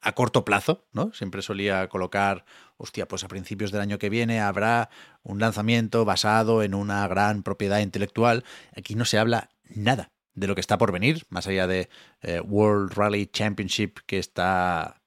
a 0.01 0.13
corto 0.13 0.45
plazo, 0.45 0.85
¿no? 0.93 1.13
Siempre 1.15 1.41
solía 1.43 1.89
colocar, 1.89 2.45
hostia, 2.77 3.09
pues 3.09 3.25
a 3.25 3.29
principios 3.29 3.73
del 3.73 3.81
año 3.81 3.99
que 3.99 4.11
viene 4.11 4.41
habrá 4.41 4.91
un 5.23 5.41
lanzamiento 5.41 6.05
basado 6.05 6.63
en 6.63 6.75
una 6.75 7.09
gran 7.09 7.43
propiedad 7.43 7.81
intelectual. 7.81 8.45
Aquí 8.77 8.97
no 8.97 9.07
se 9.07 9.19
habla 9.19 9.51
nada 9.65 10.13
de 10.35 10.47
lo 10.47 10.55
que 10.55 10.61
está 10.61 10.77
por 10.77 10.93
venir, 10.93 11.25
más 11.31 11.47
allá 11.47 11.67
de 11.67 11.89
eh, 12.21 12.41
World 12.41 12.93
Rally 12.93 13.27
Championship 13.27 14.01
que 14.07 14.19
está 14.19 15.01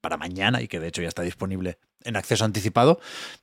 para 0.00 0.16
mañana 0.16 0.62
y 0.62 0.68
que 0.68 0.80
de 0.80 0.88
hecho 0.88 1.02
ya 1.02 1.08
está 1.08 1.22
disponible 1.22 1.78
en 2.04 2.16
acceso 2.16 2.44
anticipado. 2.44 3.00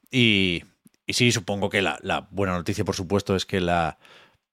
Y, 0.09 0.63
y 1.05 1.13
sí, 1.13 1.31
supongo 1.31 1.69
que 1.69 1.81
la, 1.81 1.99
la 2.01 2.27
buena 2.31 2.53
noticia, 2.53 2.85
por 2.85 2.95
supuesto, 2.95 3.35
es 3.35 3.45
que 3.45 3.59
la 3.59 3.97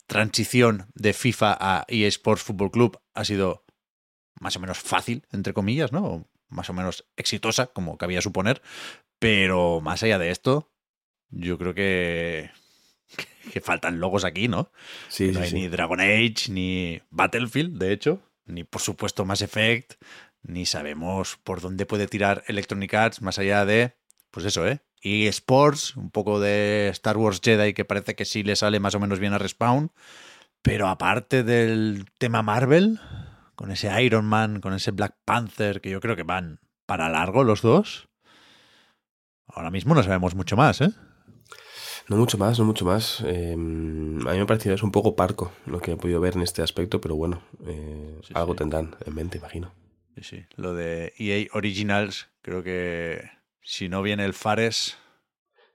transición 0.06 0.86
de 0.94 1.12
FIFA 1.12 1.56
a 1.60 1.84
EA 1.86 2.08
Sports 2.08 2.42
Football 2.42 2.70
Club 2.70 3.00
ha 3.14 3.24
sido 3.24 3.64
más 4.40 4.56
o 4.56 4.60
menos 4.60 4.78
fácil, 4.78 5.24
entre 5.32 5.52
comillas, 5.52 5.92
¿no? 5.92 6.26
Más 6.48 6.70
o 6.70 6.72
menos 6.72 7.06
exitosa, 7.16 7.66
como 7.66 7.98
cabía 7.98 8.22
suponer. 8.22 8.62
Pero 9.18 9.80
más 9.80 10.02
allá 10.02 10.18
de 10.18 10.30
esto, 10.30 10.70
yo 11.30 11.58
creo 11.58 11.74
que, 11.74 12.50
que 13.52 13.60
faltan 13.60 14.00
logos 14.00 14.24
aquí, 14.24 14.48
¿no? 14.48 14.70
Sí, 15.08 15.30
no 15.32 15.40
hay 15.40 15.50
sí. 15.50 15.56
ni 15.56 15.68
Dragon 15.68 16.00
Age, 16.00 16.50
ni 16.50 17.02
Battlefield, 17.10 17.78
de 17.78 17.92
hecho, 17.92 18.22
ni 18.46 18.64
por 18.64 18.80
supuesto 18.80 19.24
Mass 19.24 19.42
Effect, 19.42 19.94
ni 20.42 20.66
sabemos 20.66 21.38
por 21.42 21.60
dónde 21.60 21.84
puede 21.84 22.06
tirar 22.06 22.44
Electronic 22.46 22.94
Arts 22.94 23.22
más 23.22 23.38
allá 23.38 23.66
de, 23.66 23.97
pues 24.30 24.46
eso, 24.46 24.66
¿eh? 24.66 24.80
Y 25.00 25.26
Sports, 25.28 25.96
un 25.96 26.10
poco 26.10 26.40
de 26.40 26.88
Star 26.88 27.16
Wars 27.16 27.40
Jedi 27.42 27.72
que 27.74 27.84
parece 27.84 28.14
que 28.14 28.24
sí 28.24 28.42
le 28.42 28.56
sale 28.56 28.80
más 28.80 28.94
o 28.94 29.00
menos 29.00 29.18
bien 29.20 29.32
a 29.32 29.38
Respawn, 29.38 29.92
pero 30.62 30.88
aparte 30.88 31.44
del 31.44 32.06
tema 32.18 32.42
Marvel, 32.42 32.98
con 33.54 33.70
ese 33.70 34.02
Iron 34.02 34.24
Man, 34.24 34.60
con 34.60 34.74
ese 34.74 34.90
Black 34.90 35.16
Panther, 35.24 35.80
que 35.80 35.90
yo 35.90 36.00
creo 36.00 36.16
que 36.16 36.24
van 36.24 36.60
para 36.86 37.08
largo 37.08 37.44
los 37.44 37.62
dos, 37.62 38.08
ahora 39.46 39.70
mismo 39.70 39.94
no 39.94 40.02
sabemos 40.02 40.34
mucho 40.34 40.56
más, 40.56 40.80
¿eh? 40.80 40.90
No 42.08 42.16
mucho 42.16 42.38
más, 42.38 42.58
no 42.58 42.64
mucho 42.64 42.86
más. 42.86 43.20
Eh, 43.26 43.52
a 43.52 43.56
mí 43.56 44.24
me 44.24 44.40
ha 44.40 44.46
parecido 44.46 44.74
es 44.74 44.82
un 44.82 44.90
poco 44.92 45.14
parco 45.14 45.52
lo 45.66 45.78
que 45.80 45.92
he 45.92 45.96
podido 45.96 46.20
ver 46.20 46.36
en 46.36 46.42
este 46.42 46.62
aspecto, 46.62 47.00
pero 47.02 47.16
bueno, 47.16 47.42
eh, 47.66 48.18
Sí, 48.26 48.32
algo 48.34 48.54
sí. 48.54 48.58
tendrán 48.58 48.96
en 49.04 49.14
mente, 49.14 49.36
imagino. 49.38 49.74
Sí, 50.16 50.22
sí. 50.24 50.46
Lo 50.56 50.72
de 50.74 51.12
EA 51.18 51.46
Originals, 51.52 52.28
creo 52.40 52.62
que 52.62 53.30
si 53.62 53.88
no 53.88 54.02
viene 54.02 54.24
el 54.24 54.34
Fares, 54.34 54.96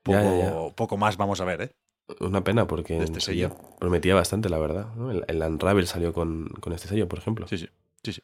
poco, 0.04 0.20
Ya, 0.20 0.38
ya, 0.70 0.76
poco 0.76 0.98
más 0.98 1.18
vamos 1.18 1.42
a 1.42 1.46
ver, 1.46 1.62
¿eh? 1.62 1.72
Una 2.20 2.44
pena 2.44 2.68
porque 2.68 2.98
este 3.02 3.22
sello. 3.22 3.56
prometía 3.80 4.14
bastante, 4.14 4.50
la 4.50 4.58
verdad. 4.60 4.94
¿no? 4.96 5.10
El, 5.12 5.24
el 5.28 5.42
Unravel 5.42 5.88
salió 5.88 6.14
con, 6.14 6.48
con 6.60 6.74
este 6.74 6.88
sello, 6.90 7.08
por 7.08 7.20
ejemplo. 7.20 7.48
Sí, 7.48 7.58
sí, 7.58 7.70
sí, 8.04 8.14
sí. 8.14 8.22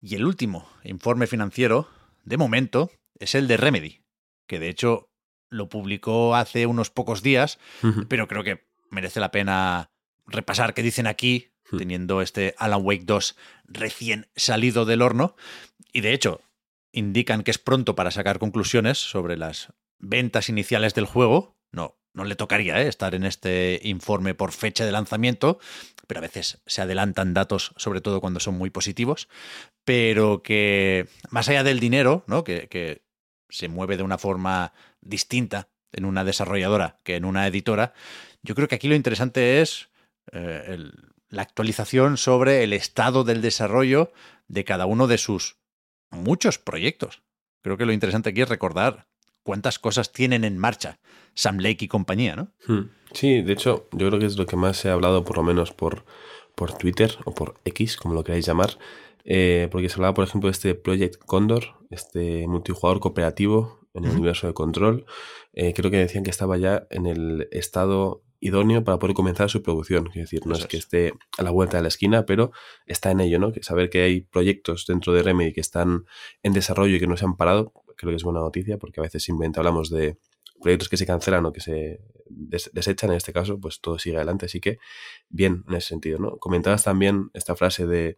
Y 0.00 0.16
el 0.16 0.24
último 0.24 0.68
informe 0.82 1.26
financiero, 1.28 1.88
de 2.24 2.36
momento, 2.36 2.90
es 3.20 3.36
el 3.36 3.46
de 3.46 3.56
Remedy, 3.56 4.00
que 4.46 4.58
de 4.58 4.68
hecho 4.68 5.10
lo 5.48 5.68
publicó 5.68 6.34
hace 6.34 6.66
unos 6.66 6.90
pocos 6.90 7.22
días, 7.22 7.58
pero 8.08 8.26
creo 8.26 8.42
que 8.42 8.66
merece 8.90 9.20
la 9.20 9.30
pena 9.30 9.90
repasar 10.26 10.74
qué 10.74 10.82
dicen 10.82 11.06
aquí, 11.06 11.48
Hmm. 11.70 11.78
teniendo 11.78 12.20
este 12.20 12.54
Alan 12.58 12.80
Wake 12.82 13.04
2 13.04 13.36
recién 13.64 14.28
salido 14.36 14.84
del 14.84 15.00
horno. 15.00 15.36
Y 15.92 16.00
de 16.00 16.12
hecho, 16.12 16.40
indican 16.92 17.42
que 17.42 17.50
es 17.50 17.58
pronto 17.58 17.94
para 17.94 18.10
sacar 18.10 18.38
conclusiones 18.38 18.98
sobre 18.98 19.36
las 19.36 19.72
ventas 19.98 20.48
iniciales 20.48 20.94
del 20.94 21.06
juego. 21.06 21.56
No, 21.72 21.96
no 22.12 22.24
le 22.24 22.36
tocaría 22.36 22.80
¿eh? 22.82 22.88
estar 22.88 23.14
en 23.14 23.24
este 23.24 23.80
informe 23.82 24.34
por 24.34 24.52
fecha 24.52 24.84
de 24.84 24.92
lanzamiento, 24.92 25.58
pero 26.06 26.18
a 26.18 26.22
veces 26.22 26.60
se 26.66 26.82
adelantan 26.82 27.34
datos, 27.34 27.72
sobre 27.76 28.00
todo 28.00 28.20
cuando 28.20 28.40
son 28.40 28.56
muy 28.56 28.70
positivos. 28.70 29.28
Pero 29.84 30.42
que 30.42 31.08
más 31.30 31.48
allá 31.48 31.64
del 31.64 31.80
dinero, 31.80 32.24
¿no? 32.26 32.44
que, 32.44 33.02
se 33.48 33.68
mueve 33.68 33.98
de 33.98 34.02
una 34.02 34.16
forma 34.16 34.72
distinta 35.02 35.68
en 35.92 36.06
una 36.06 36.24
desarrolladora 36.24 37.00
que 37.02 37.16
en 37.16 37.26
una 37.26 37.46
editora, 37.46 37.92
yo 38.42 38.54
creo 38.54 38.66
que 38.66 38.76
aquí 38.76 38.88
lo 38.88 38.94
interesante 38.94 39.60
es 39.60 39.90
eh, 40.32 40.78
la 41.28 41.42
actualización 41.42 42.16
sobre 42.16 42.64
el 42.64 42.72
estado 42.72 43.24
del 43.24 43.42
desarrollo 43.42 44.10
de 44.48 44.64
cada 44.64 44.86
uno 44.86 45.06
de 45.06 45.18
sus 45.18 45.58
muchos 46.12 46.58
proyectos. 46.58 47.22
Creo 47.62 47.76
que 47.76 47.86
lo 47.86 47.92
interesante 47.92 48.30
aquí 48.30 48.42
es 48.42 48.48
recordar 48.48 49.06
cuántas 49.42 49.78
cosas 49.78 50.12
tienen 50.12 50.44
en 50.44 50.58
marcha 50.58 50.98
Sam 51.34 51.58
Lake 51.58 51.84
y 51.84 51.88
compañía, 51.88 52.36
¿no? 52.36 52.52
Hmm. 52.66 52.90
Sí, 53.12 53.42
de 53.42 53.52
hecho, 53.52 53.88
yo 53.92 54.08
creo 54.08 54.18
que 54.20 54.26
es 54.26 54.36
lo 54.36 54.46
que 54.46 54.56
más 54.56 54.76
se 54.76 54.88
ha 54.88 54.92
hablado, 54.92 55.24
por 55.24 55.36
lo 55.36 55.42
menos 55.42 55.72
por, 55.72 56.04
por 56.54 56.72
Twitter 56.76 57.16
o 57.24 57.34
por 57.34 57.60
X, 57.64 57.96
como 57.96 58.14
lo 58.14 58.24
queráis 58.24 58.46
llamar. 58.46 58.78
eh, 59.24 59.68
porque 59.70 59.88
se 59.88 59.94
hablaba, 59.96 60.14
por 60.14 60.24
ejemplo, 60.24 60.48
de 60.48 60.52
este 60.52 60.74
Project 60.74 61.16
Condor, 61.24 61.74
este 61.90 62.46
multijugador 62.48 62.98
cooperativo 63.00 63.86
en 63.94 64.04
el 64.04 64.12
universo 64.12 64.46
de 64.48 64.54
control. 64.54 65.04
Eh, 65.52 65.74
creo 65.74 65.90
que 65.90 65.98
decían 65.98 66.24
que 66.24 66.30
estaba 66.30 66.56
ya 66.56 66.86
en 66.90 67.06
el 67.06 67.48
estado 67.52 68.24
idóneo 68.42 68.84
para 68.84 68.98
poder 68.98 69.14
comenzar 69.14 69.48
su 69.48 69.62
producción. 69.62 70.08
Es 70.08 70.14
decir, 70.14 70.46
no 70.46 70.52
Eso 70.54 70.62
es 70.62 70.68
que 70.68 70.76
es. 70.76 70.84
esté 70.84 71.14
a 71.38 71.42
la 71.42 71.50
vuelta 71.50 71.76
de 71.78 71.82
la 71.82 71.88
esquina, 71.88 72.26
pero 72.26 72.50
está 72.86 73.10
en 73.10 73.20
ello, 73.20 73.38
¿no? 73.38 73.52
Que 73.52 73.62
saber 73.62 73.88
que 73.88 74.02
hay 74.02 74.20
proyectos 74.22 74.84
dentro 74.86 75.12
de 75.14 75.22
Remedy 75.22 75.52
que 75.54 75.60
están 75.60 76.04
en 76.42 76.52
desarrollo 76.52 76.96
y 76.96 77.00
que 77.00 77.06
no 77.06 77.16
se 77.16 77.24
han 77.24 77.36
parado, 77.36 77.72
creo 77.96 78.10
que 78.10 78.16
es 78.16 78.24
buena 78.24 78.40
noticia, 78.40 78.76
porque 78.78 79.00
a 79.00 79.04
veces 79.04 79.22
simplemente 79.22 79.60
hablamos 79.60 79.88
de 79.90 80.18
proyectos 80.60 80.88
que 80.88 80.96
se 80.96 81.06
cancelan 81.06 81.46
o 81.46 81.52
que 81.52 81.60
se 81.60 82.00
des- 82.28 82.70
desechan, 82.74 83.10
en 83.10 83.16
este 83.16 83.32
caso, 83.32 83.58
pues 83.60 83.80
todo 83.80 83.98
sigue 83.98 84.16
adelante. 84.16 84.46
Así 84.46 84.60
que, 84.60 84.78
bien, 85.28 85.64
en 85.68 85.74
ese 85.76 85.88
sentido, 85.88 86.18
¿no? 86.18 86.36
Comentabas 86.38 86.84
también 86.84 87.30
esta 87.34 87.54
frase 87.56 87.86
de 87.86 88.16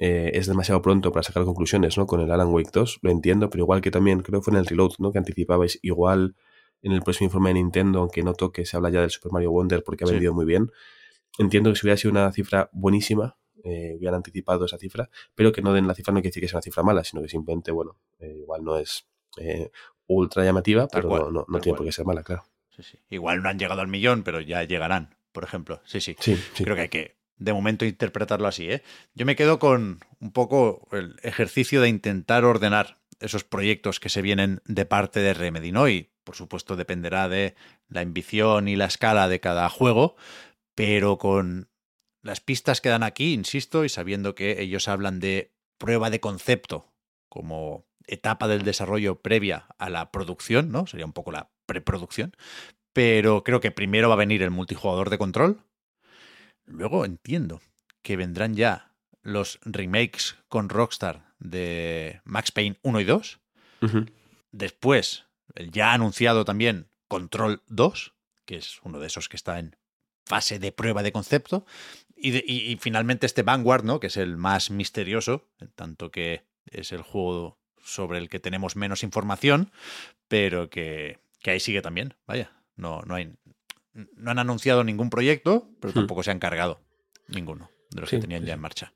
eh, 0.00 0.32
es 0.34 0.48
demasiado 0.48 0.82
pronto 0.82 1.12
para 1.12 1.22
sacar 1.22 1.44
conclusiones, 1.44 1.96
¿no? 1.96 2.06
Con 2.06 2.20
el 2.20 2.30
Alan 2.32 2.48
Wake 2.48 2.70
2, 2.72 2.98
lo 3.02 3.10
entiendo, 3.12 3.50
pero 3.50 3.62
igual 3.62 3.80
que 3.80 3.92
también, 3.92 4.20
creo 4.22 4.40
que 4.40 4.44
fue 4.44 4.52
en 4.54 4.58
el 4.58 4.66
Reload, 4.66 4.94
¿no? 4.98 5.12
Que 5.12 5.18
anticipabais, 5.18 5.78
igual 5.82 6.34
en 6.84 6.92
el 6.92 7.02
próximo 7.02 7.26
informe 7.26 7.50
de 7.50 7.54
Nintendo, 7.54 7.98
aunque 8.00 8.22
no 8.22 8.34
toque, 8.34 8.64
se 8.64 8.76
habla 8.76 8.90
ya 8.90 9.00
del 9.00 9.10
Super 9.10 9.32
Mario 9.32 9.50
Wonder 9.50 9.82
porque 9.82 10.04
ha 10.04 10.06
Sí. 10.06 10.12
vendido 10.12 10.32
muy 10.32 10.44
bien. 10.44 10.70
Entiendo 11.38 11.70
que 11.70 11.76
si 11.76 11.86
hubiera 11.86 11.96
sido 11.96 12.12
una 12.12 12.30
cifra 12.30 12.70
buenísima, 12.72 13.36
eh, 13.64 13.94
hubieran 13.96 14.16
anticipado 14.16 14.66
esa 14.66 14.78
cifra, 14.78 15.08
pero 15.34 15.50
que 15.50 15.62
no 15.62 15.72
den 15.72 15.88
la 15.88 15.94
cifra 15.94 16.12
no 16.12 16.18
quiere 16.20 16.28
decir 16.28 16.42
que 16.42 16.48
sea 16.48 16.58
una 16.58 16.62
cifra 16.62 16.82
mala, 16.82 17.02
sino 17.02 17.22
que 17.22 17.28
simplemente, 17.28 17.72
bueno, 17.72 17.98
eh, 18.20 18.36
igual 18.42 18.62
no 18.62 18.76
es 18.76 19.06
eh, 19.38 19.70
ultra 20.06 20.44
llamativa, 20.44 20.86
pero 20.86 21.08
cual, 21.08 21.32
no, 21.32 21.44
no, 21.48 21.60
tiene 21.60 21.76
por 21.76 21.86
qué 21.86 21.90
ser 21.92 22.04
mala, 22.04 22.22
claro. 22.22 22.44
Sí, 22.76 22.82
sí. 22.82 22.98
Igual 23.08 23.42
no 23.42 23.48
han 23.48 23.58
llegado 23.58 23.80
al 23.80 23.88
millón, 23.88 24.22
pero 24.22 24.40
ya 24.40 24.62
llegarán, 24.64 25.16
por 25.32 25.42
ejemplo. 25.44 25.80
Sí, 25.86 26.00
sí. 26.00 26.14
Sí, 26.20 26.36
sí. 26.54 26.62
Creo 26.64 26.76
que 26.76 26.82
hay 26.82 26.88
que, 26.88 27.16
de 27.38 27.52
momento, 27.52 27.84
interpretarlo 27.84 28.46
así. 28.46 28.70
¿eh? 28.70 28.82
Yo 29.14 29.24
me 29.26 29.34
quedo 29.34 29.58
con 29.58 30.00
un 30.20 30.32
poco 30.32 30.86
el 30.92 31.16
ejercicio 31.22 31.80
de 31.80 31.88
intentar 31.88 32.44
ordenar 32.44 32.98
esos 33.24 33.44
proyectos 33.44 34.00
que 34.00 34.08
se 34.08 34.22
vienen 34.22 34.60
de 34.64 34.86
parte 34.86 35.20
de 35.20 35.34
Remedy, 35.34 35.72
¿no? 35.72 35.88
Y, 35.88 36.10
por 36.24 36.36
supuesto, 36.36 36.76
dependerá 36.76 37.28
de 37.28 37.54
la 37.88 38.00
ambición 38.00 38.68
y 38.68 38.76
la 38.76 38.86
escala 38.86 39.28
de 39.28 39.40
cada 39.40 39.68
juego, 39.68 40.16
pero 40.74 41.18
con 41.18 41.68
las 42.22 42.40
pistas 42.40 42.80
que 42.80 42.88
dan 42.88 43.02
aquí, 43.02 43.32
insisto, 43.32 43.84
y 43.84 43.88
sabiendo 43.88 44.34
que 44.34 44.62
ellos 44.62 44.88
hablan 44.88 45.20
de 45.20 45.52
prueba 45.78 46.10
de 46.10 46.20
concepto 46.20 46.92
como 47.28 47.86
etapa 48.06 48.48
del 48.48 48.62
desarrollo 48.62 49.20
previa 49.20 49.66
a 49.78 49.90
la 49.90 50.10
producción, 50.10 50.70
¿no? 50.70 50.86
Sería 50.86 51.06
un 51.06 51.12
poco 51.12 51.32
la 51.32 51.50
preproducción. 51.66 52.32
Pero 52.92 53.42
creo 53.42 53.60
que 53.60 53.70
primero 53.70 54.08
va 54.08 54.14
a 54.14 54.18
venir 54.18 54.42
el 54.42 54.50
multijugador 54.50 55.10
de 55.10 55.18
control. 55.18 55.64
Luego 56.64 57.04
entiendo 57.04 57.60
que 58.02 58.16
vendrán 58.16 58.54
ya 58.54 58.92
los 59.22 59.58
remakes 59.64 60.36
con 60.48 60.68
Rockstar 60.68 61.23
de 61.38 62.20
Max 62.24 62.50
Payne 62.52 62.76
1 62.82 63.00
y 63.00 63.04
2. 63.04 63.40
Ujú. 63.82 64.06
Después, 64.52 65.24
el 65.54 65.70
ya 65.70 65.92
anunciado 65.92 66.44
también 66.44 66.88
Control 67.08 67.62
2, 67.68 68.14
que 68.44 68.56
es 68.56 68.80
uno 68.82 68.98
de 69.00 69.06
esos 69.06 69.28
que 69.28 69.36
está 69.36 69.58
en 69.58 69.76
fase 70.26 70.58
de 70.58 70.72
prueba 70.72 71.02
de 71.02 71.12
concepto. 71.12 71.66
Y, 72.16 72.30
de- 72.30 72.44
y- 72.46 72.72
y 72.72 72.76
finalmente 72.76 73.26
este 73.26 73.42
Vanguard, 73.42 73.84
¿no? 73.84 74.00
Que 74.00 74.06
es 74.06 74.16
el 74.16 74.36
más 74.36 74.70
misterioso, 74.70 75.48
en 75.60 75.68
tanto 75.72 76.10
que 76.10 76.44
es 76.70 76.92
el 76.92 77.02
juego 77.02 77.58
sobre 77.84 78.18
el 78.18 78.28
que 78.30 78.40
tenemos 78.40 78.76
menos 78.76 79.02
información, 79.02 79.70
pero 80.28 80.70
que, 80.70 81.18
que 81.40 81.50
ahí 81.50 81.60
sigue 81.60 81.82
también. 81.82 82.14
Vaya, 82.26 82.50
no, 82.76 83.02
no 83.02 83.14
hay. 83.16 83.34
No 83.92 84.30
han 84.30 84.38
anunciado 84.38 84.82
ningún 84.84 85.10
proyecto, 85.10 85.68
pero 85.80 85.92
Hmm. 85.92 85.96
tampoco 85.96 86.22
se 86.22 86.30
han 86.30 86.38
cargado 86.38 86.80
ninguno 87.28 87.70
de 87.90 88.00
los 88.00 88.10
Sí, 88.10 88.16
que 88.16 88.22
tenían 88.22 88.42
sí, 88.42 88.48
ya 88.48 88.54
en 88.54 88.60
marcha. 88.60 88.92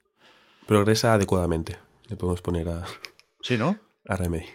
Progresa 0.67 1.15
adecuadamente. 1.15 1.77
Le 2.09 2.17
podemos 2.17 2.43
poner 2.43 2.69
a, 2.69 2.85
Sí, 3.41 3.57
¿no? 3.57 3.79
a 4.07 4.17
Remedy. 4.17 4.47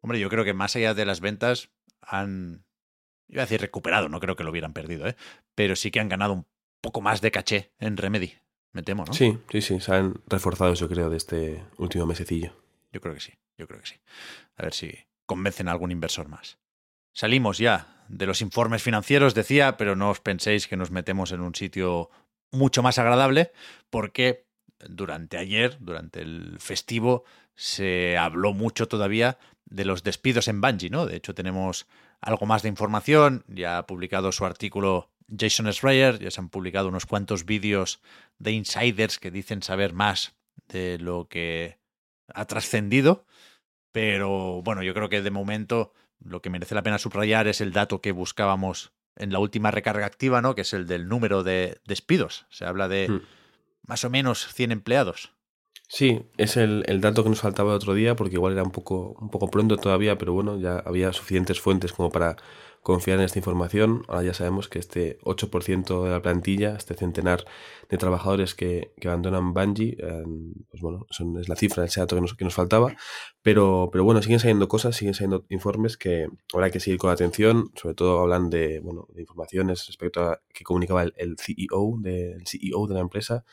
Hombre, 0.00 0.20
yo 0.20 0.28
creo 0.28 0.44
que 0.44 0.52
más 0.54 0.76
allá 0.76 0.94
de 0.94 1.06
las 1.06 1.20
ventas 1.20 1.70
han, 2.00 2.64
iba 3.28 3.42
a 3.42 3.46
decir 3.46 3.60
recuperado, 3.60 4.08
no 4.08 4.20
creo 4.20 4.36
que 4.36 4.44
lo 4.44 4.50
hubieran 4.50 4.72
perdido, 4.72 5.06
¿eh? 5.08 5.16
pero 5.54 5.76
sí 5.76 5.90
que 5.90 6.00
han 6.00 6.08
ganado 6.08 6.32
un 6.32 6.46
poco 6.80 7.00
más 7.00 7.20
de 7.20 7.30
caché 7.30 7.72
en 7.78 7.96
Remedy, 7.96 8.34
me 8.72 8.82
temo, 8.82 9.04
¿no? 9.04 9.12
Sí, 9.12 9.38
sí, 9.50 9.62
sí. 9.62 9.80
Se 9.80 9.94
han 9.94 10.14
reforzado, 10.26 10.74
yo 10.74 10.88
creo, 10.88 11.10
de 11.10 11.16
este 11.16 11.64
último 11.78 12.06
mesecillo. 12.06 12.52
Yo 12.92 13.00
creo 13.00 13.14
que 13.14 13.20
sí, 13.20 13.32
yo 13.56 13.66
creo 13.66 13.80
que 13.80 13.86
sí. 13.86 13.96
A 14.56 14.62
ver 14.64 14.74
si 14.74 14.94
convencen 15.24 15.68
a 15.68 15.72
algún 15.72 15.90
inversor 15.90 16.28
más. 16.28 16.58
Salimos 17.12 17.58
ya 17.58 18.04
de 18.08 18.26
los 18.26 18.42
informes 18.42 18.82
financieros, 18.82 19.34
decía, 19.34 19.76
pero 19.76 19.96
no 19.96 20.10
os 20.10 20.20
penséis 20.20 20.68
que 20.68 20.76
nos 20.76 20.90
metemos 20.90 21.32
en 21.32 21.40
un 21.40 21.54
sitio 21.54 22.10
mucho 22.52 22.82
más 22.82 22.98
agradable, 22.98 23.52
porque 23.90 24.45
durante 24.88 25.38
ayer, 25.38 25.76
durante 25.80 26.20
el 26.20 26.56
festivo, 26.58 27.24
se 27.54 28.16
habló 28.16 28.52
mucho 28.52 28.88
todavía 28.88 29.38
de 29.64 29.84
los 29.84 30.02
despidos 30.02 30.48
en 30.48 30.60
Bungie, 30.60 30.90
¿no? 30.90 31.06
De 31.06 31.16
hecho, 31.16 31.34
tenemos 31.34 31.86
algo 32.20 32.46
más 32.46 32.62
de 32.62 32.68
información. 32.68 33.44
Ya 33.48 33.78
ha 33.78 33.86
publicado 33.86 34.32
su 34.32 34.44
artículo 34.44 35.10
Jason 35.36 35.72
Schreier, 35.72 36.18
ya 36.18 36.30
se 36.30 36.40
han 36.40 36.48
publicado 36.48 36.88
unos 36.88 37.06
cuantos 37.06 37.44
vídeos 37.44 38.00
de 38.38 38.52
insiders 38.52 39.18
que 39.18 39.30
dicen 39.30 39.62
saber 39.62 39.92
más 39.92 40.34
de 40.68 40.98
lo 40.98 41.28
que 41.28 41.78
ha 42.32 42.44
trascendido. 42.44 43.26
Pero 43.92 44.62
bueno, 44.62 44.82
yo 44.82 44.94
creo 44.94 45.08
que 45.08 45.22
de 45.22 45.30
momento 45.30 45.92
lo 46.20 46.42
que 46.42 46.50
merece 46.50 46.74
la 46.74 46.82
pena 46.82 46.98
subrayar 46.98 47.48
es 47.48 47.60
el 47.60 47.72
dato 47.72 48.00
que 48.00 48.12
buscábamos 48.12 48.92
en 49.16 49.32
la 49.32 49.38
última 49.38 49.70
recarga 49.70 50.06
activa, 50.06 50.42
¿no? 50.42 50.54
Que 50.54 50.60
es 50.60 50.74
el 50.74 50.86
del 50.86 51.08
número 51.08 51.42
de 51.42 51.80
despidos. 51.86 52.46
Se 52.50 52.66
habla 52.66 52.88
de 52.88 53.08
Hmm. 53.08 53.22
Más 53.86 54.04
o 54.04 54.10
menos 54.10 54.52
100 54.52 54.72
empleados. 54.72 55.32
Sí, 55.88 56.22
es 56.36 56.56
el, 56.56 56.82
el 56.86 57.00
dato 57.00 57.22
que 57.22 57.30
nos 57.30 57.40
faltaba 57.40 57.70
el 57.70 57.76
otro 57.76 57.94
día, 57.94 58.16
porque 58.16 58.34
igual 58.34 58.54
era 58.54 58.64
un 58.64 58.72
poco, 58.72 59.16
un 59.20 59.30
poco 59.30 59.48
pronto 59.48 59.76
todavía, 59.76 60.18
pero 60.18 60.32
bueno, 60.32 60.58
ya 60.58 60.78
había 60.80 61.12
suficientes 61.12 61.60
fuentes 61.60 61.92
como 61.92 62.10
para 62.10 62.36
confiar 62.86 63.18
en 63.18 63.24
esta 63.24 63.40
información. 63.40 64.04
Ahora 64.06 64.22
ya 64.22 64.32
sabemos 64.32 64.68
que 64.68 64.78
este 64.78 65.18
8% 65.22 66.04
de 66.04 66.10
la 66.10 66.22
plantilla, 66.22 66.76
este 66.76 66.94
centenar 66.94 67.44
de 67.90 67.98
trabajadores 67.98 68.54
que, 68.54 68.92
que 69.00 69.08
abandonan 69.08 69.54
Bungie, 69.54 69.96
eh, 69.98 70.22
pues 70.70 70.82
bueno, 70.82 71.04
son, 71.10 71.36
es 71.40 71.48
la 71.48 71.56
cifra, 71.56 71.84
ese 71.84 71.98
dato 71.98 72.14
que 72.14 72.22
nos, 72.22 72.34
que 72.34 72.44
nos 72.44 72.54
faltaba. 72.54 72.94
Pero, 73.42 73.88
pero 73.90 74.04
bueno, 74.04 74.22
siguen 74.22 74.38
saliendo 74.38 74.68
cosas, 74.68 74.94
siguen 74.94 75.14
saliendo 75.14 75.44
informes 75.48 75.96
que 75.96 76.28
habrá 76.54 76.70
que 76.70 76.78
seguir 76.78 77.00
con 77.00 77.10
atención. 77.10 77.72
Sobre 77.74 77.96
todo 77.96 78.20
hablan 78.20 78.50
de, 78.50 78.78
bueno, 78.78 79.08
de 79.12 79.22
informaciones 79.22 79.84
respecto 79.88 80.22
a 80.22 80.40
que 80.54 80.62
comunicaba 80.62 81.02
el, 81.02 81.12
el 81.16 81.36
CEO, 81.40 81.96
de, 81.98 82.34
el 82.34 82.46
CEO 82.46 82.86
de 82.86 82.94
la 82.94 83.00
empresa, 83.00 83.44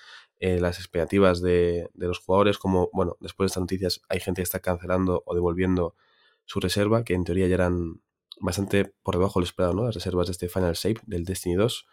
eh, 0.44 0.60
las 0.60 0.78
expectativas 0.78 1.42
de, 1.42 1.90
de, 1.94 2.08
los 2.08 2.20
jugadores, 2.20 2.58
como, 2.58 2.90
bueno, 2.92 3.16
después 3.22 3.46
de 3.46 3.48
estas 3.48 3.62
noticias 3.62 4.02
hay 4.10 4.20
gente 4.20 4.42
que 4.42 4.44
está 4.44 4.60
cancelando 4.60 5.24
o 5.26 5.36
devolviendo 5.36 5.96
su 6.44 6.60
reserva, 6.60 7.06
que 7.06 7.14
en 7.14 7.24
teoría 7.24 7.48
ya 7.48 7.56
eran 7.56 8.02
bastante 8.42 8.94
por 9.04 9.16
debajo 9.16 9.40
del 9.40 9.46
esperado, 9.46 9.74
¿no? 9.74 9.86
Las 9.86 9.96
reservas 9.96 10.28
de 10.28 10.32
este 10.34 10.50
Final 10.50 10.74
Shape 10.74 11.00
del 11.06 11.24
Destiny 11.24 11.56
2. 11.56 11.86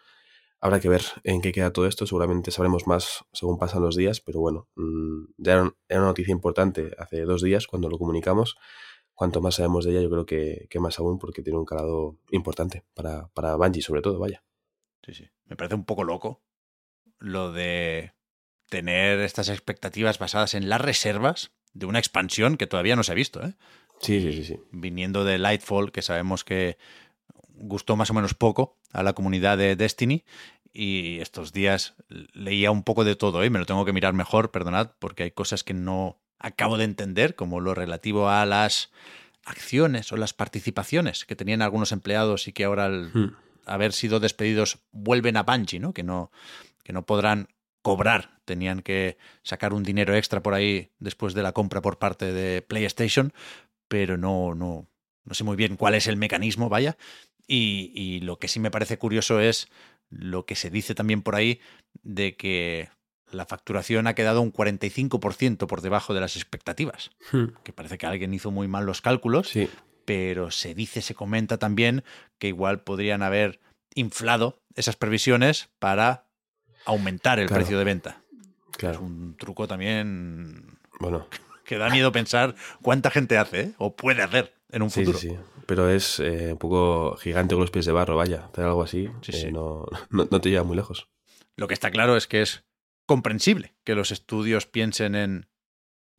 Habrá 0.59 0.81
que 0.81 0.89
ver 0.89 1.01
en 1.23 1.41
qué 1.41 1.53
queda 1.53 1.71
todo 1.71 1.87
esto, 1.87 2.05
seguramente 2.05 2.51
sabremos 2.51 2.87
más 2.87 3.23
según 3.31 3.57
pasan 3.57 3.83
los 3.83 3.95
días, 3.95 4.19
pero 4.19 4.41
bueno, 4.41 4.67
mmm, 4.75 5.27
ya 5.37 5.53
era, 5.53 5.73
era, 5.87 6.01
una 6.01 6.09
noticia 6.09 6.33
importante 6.33 6.91
hace 6.97 7.21
dos 7.21 7.41
días 7.41 7.67
cuando 7.67 7.87
lo 7.87 7.97
comunicamos. 7.97 8.57
Cuanto 9.13 9.39
más 9.39 9.55
sabemos 9.55 9.85
de 9.85 9.91
ella, 9.91 10.01
yo 10.01 10.09
creo 10.09 10.25
que, 10.25 10.67
que 10.69 10.81
más 10.81 10.99
aún, 10.99 11.19
porque 11.19 11.41
tiene 11.41 11.57
un 11.57 11.63
calado 11.63 12.17
importante 12.31 12.83
para, 12.93 13.29
para 13.29 13.55
Bungie, 13.55 13.81
sobre 13.81 14.01
todo, 14.01 14.19
vaya. 14.19 14.43
Sí, 15.05 15.13
sí. 15.13 15.29
Me 15.45 15.55
parece 15.55 15.75
un 15.75 15.85
poco 15.85 16.03
loco 16.03 16.41
lo 17.17 17.53
de 17.53 18.11
tener 18.71 19.19
estas 19.19 19.49
expectativas 19.49 20.17
basadas 20.17 20.55
en 20.55 20.69
las 20.69 20.79
reservas 20.79 21.51
de 21.73 21.85
una 21.85 21.99
expansión 21.99 22.55
que 22.55 22.67
todavía 22.67 22.95
no 22.95 23.03
se 23.03 23.11
ha 23.11 23.15
visto, 23.15 23.45
¿eh? 23.45 23.53
Sí, 23.99 24.21
sí, 24.21 24.31
sí, 24.31 24.43
sí. 24.45 24.59
Viniendo 24.71 25.25
de 25.25 25.37
Lightfall, 25.37 25.91
que 25.91 26.01
sabemos 26.01 26.43
que 26.43 26.77
gustó 27.49 27.95
más 27.97 28.09
o 28.09 28.13
menos 28.13 28.33
poco 28.33 28.79
a 28.93 29.03
la 29.03 29.13
comunidad 29.13 29.57
de 29.57 29.75
Destiny. 29.75 30.23
Y 30.73 31.19
estos 31.19 31.51
días 31.51 31.95
leía 32.33 32.71
un 32.71 32.83
poco 32.83 33.03
de 33.03 33.17
todo, 33.17 33.43
¿eh? 33.43 33.49
me 33.49 33.59
lo 33.59 33.65
tengo 33.65 33.83
que 33.83 33.93
mirar 33.93 34.13
mejor, 34.13 34.51
perdonad, 34.51 34.91
porque 34.99 35.23
hay 35.23 35.31
cosas 35.31 35.65
que 35.65 35.73
no 35.73 36.17
acabo 36.39 36.77
de 36.77 36.85
entender, 36.85 37.35
como 37.35 37.59
lo 37.59 37.75
relativo 37.75 38.29
a 38.29 38.45
las 38.45 38.89
acciones 39.43 40.13
o 40.13 40.17
las 40.17 40.33
participaciones 40.33 41.25
que 41.25 41.35
tenían 41.35 41.61
algunos 41.61 41.91
empleados 41.91 42.47
y 42.47 42.53
que 42.53 42.63
ahora 42.63 42.85
al 42.85 43.11
hmm. 43.13 43.35
haber 43.65 43.91
sido 43.91 44.21
despedidos 44.21 44.79
vuelven 44.93 45.35
a 45.35 45.43
Bungie, 45.43 45.79
¿no? 45.79 45.93
Que 45.93 46.03
no, 46.03 46.31
que 46.83 46.93
no 46.93 47.05
podrán 47.05 47.49
cobrar, 47.81 48.39
tenían 48.51 48.81
que 48.81 49.17
sacar 49.43 49.73
un 49.73 49.83
dinero 49.83 50.13
extra 50.13 50.43
por 50.43 50.53
ahí 50.53 50.89
después 50.99 51.33
de 51.33 51.41
la 51.41 51.53
compra 51.53 51.81
por 51.81 51.99
parte 51.99 52.33
de 52.33 52.61
PlayStation, 52.61 53.31
pero 53.87 54.17
no, 54.17 54.53
no, 54.55 54.87
no 55.23 55.33
sé 55.33 55.45
muy 55.45 55.55
bien 55.55 55.77
cuál 55.77 55.95
es 55.95 56.07
el 56.07 56.17
mecanismo, 56.17 56.67
vaya. 56.67 56.97
Y, 57.47 57.93
y, 57.95 58.19
lo 58.19 58.39
que 58.39 58.49
sí 58.49 58.59
me 58.59 58.69
parece 58.71 58.97
curioso 58.97 59.39
es 59.39 59.69
lo 60.09 60.45
que 60.45 60.55
se 60.55 60.69
dice 60.69 60.95
también 60.95 61.21
por 61.21 61.35
ahí 61.35 61.61
de 62.03 62.35
que 62.35 62.89
la 63.31 63.45
facturación 63.45 64.07
ha 64.07 64.15
quedado 64.15 64.41
un 64.41 64.51
45% 64.51 65.65
por 65.67 65.81
debajo 65.81 66.13
de 66.13 66.19
las 66.19 66.35
expectativas. 66.35 67.11
Hmm. 67.31 67.45
Que 67.63 67.71
parece 67.71 67.97
que 67.97 68.05
alguien 68.05 68.33
hizo 68.33 68.51
muy 68.51 68.67
mal 68.67 68.85
los 68.85 69.01
cálculos, 69.01 69.47
sí. 69.47 69.69
pero 70.03 70.51
se 70.51 70.73
dice, 70.75 71.01
se 71.01 71.15
comenta 71.15 71.57
también 71.57 72.03
que 72.37 72.49
igual 72.49 72.83
podrían 72.83 73.23
haber 73.23 73.61
inflado 73.95 74.59
esas 74.75 74.97
previsiones 74.97 75.69
para 75.79 76.27
aumentar 76.85 77.39
el 77.39 77.47
Claro. 77.47 77.61
precio 77.61 77.77
de 77.77 77.83
venta. 77.83 78.21
Claro. 78.81 78.95
Es 78.95 79.01
un 79.01 79.35
truco 79.37 79.67
también 79.67 80.79
Bueno, 80.99 81.27
que 81.65 81.77
da 81.77 81.91
miedo 81.91 82.11
pensar 82.11 82.55
cuánta 82.81 83.11
gente 83.11 83.37
hace 83.37 83.61
¿eh? 83.61 83.71
o 83.77 83.95
puede 83.95 84.23
hacer 84.23 84.55
en 84.71 84.81
un 84.81 84.89
sí, 84.89 85.01
futuro. 85.01 85.19
sí, 85.19 85.29
sí. 85.29 85.35
Pero 85.67 85.87
es 85.87 86.19
eh, 86.19 86.53
un 86.53 86.57
poco 86.57 87.15
gigante 87.17 87.53
con 87.53 87.61
los 87.61 87.69
pies 87.69 87.85
de 87.85 87.91
barro, 87.91 88.15
vaya. 88.15 88.45
Hacer 88.51 88.65
algo 88.65 88.81
así 88.81 89.07
Sí, 89.21 89.33
eh, 89.33 89.41
sí. 89.41 89.51
No, 89.51 89.85
no, 90.09 90.27
no 90.31 90.41
te 90.41 90.49
lleva 90.49 90.63
muy 90.63 90.75
lejos. 90.75 91.07
Lo 91.57 91.67
que 91.67 91.75
está 91.75 91.91
claro 91.91 92.17
es 92.17 92.25
que 92.25 92.41
es 92.41 92.63
comprensible 93.05 93.75
que 93.83 93.93
los 93.93 94.09
estudios 94.09 94.65
piensen 94.65 95.13
en 95.13 95.47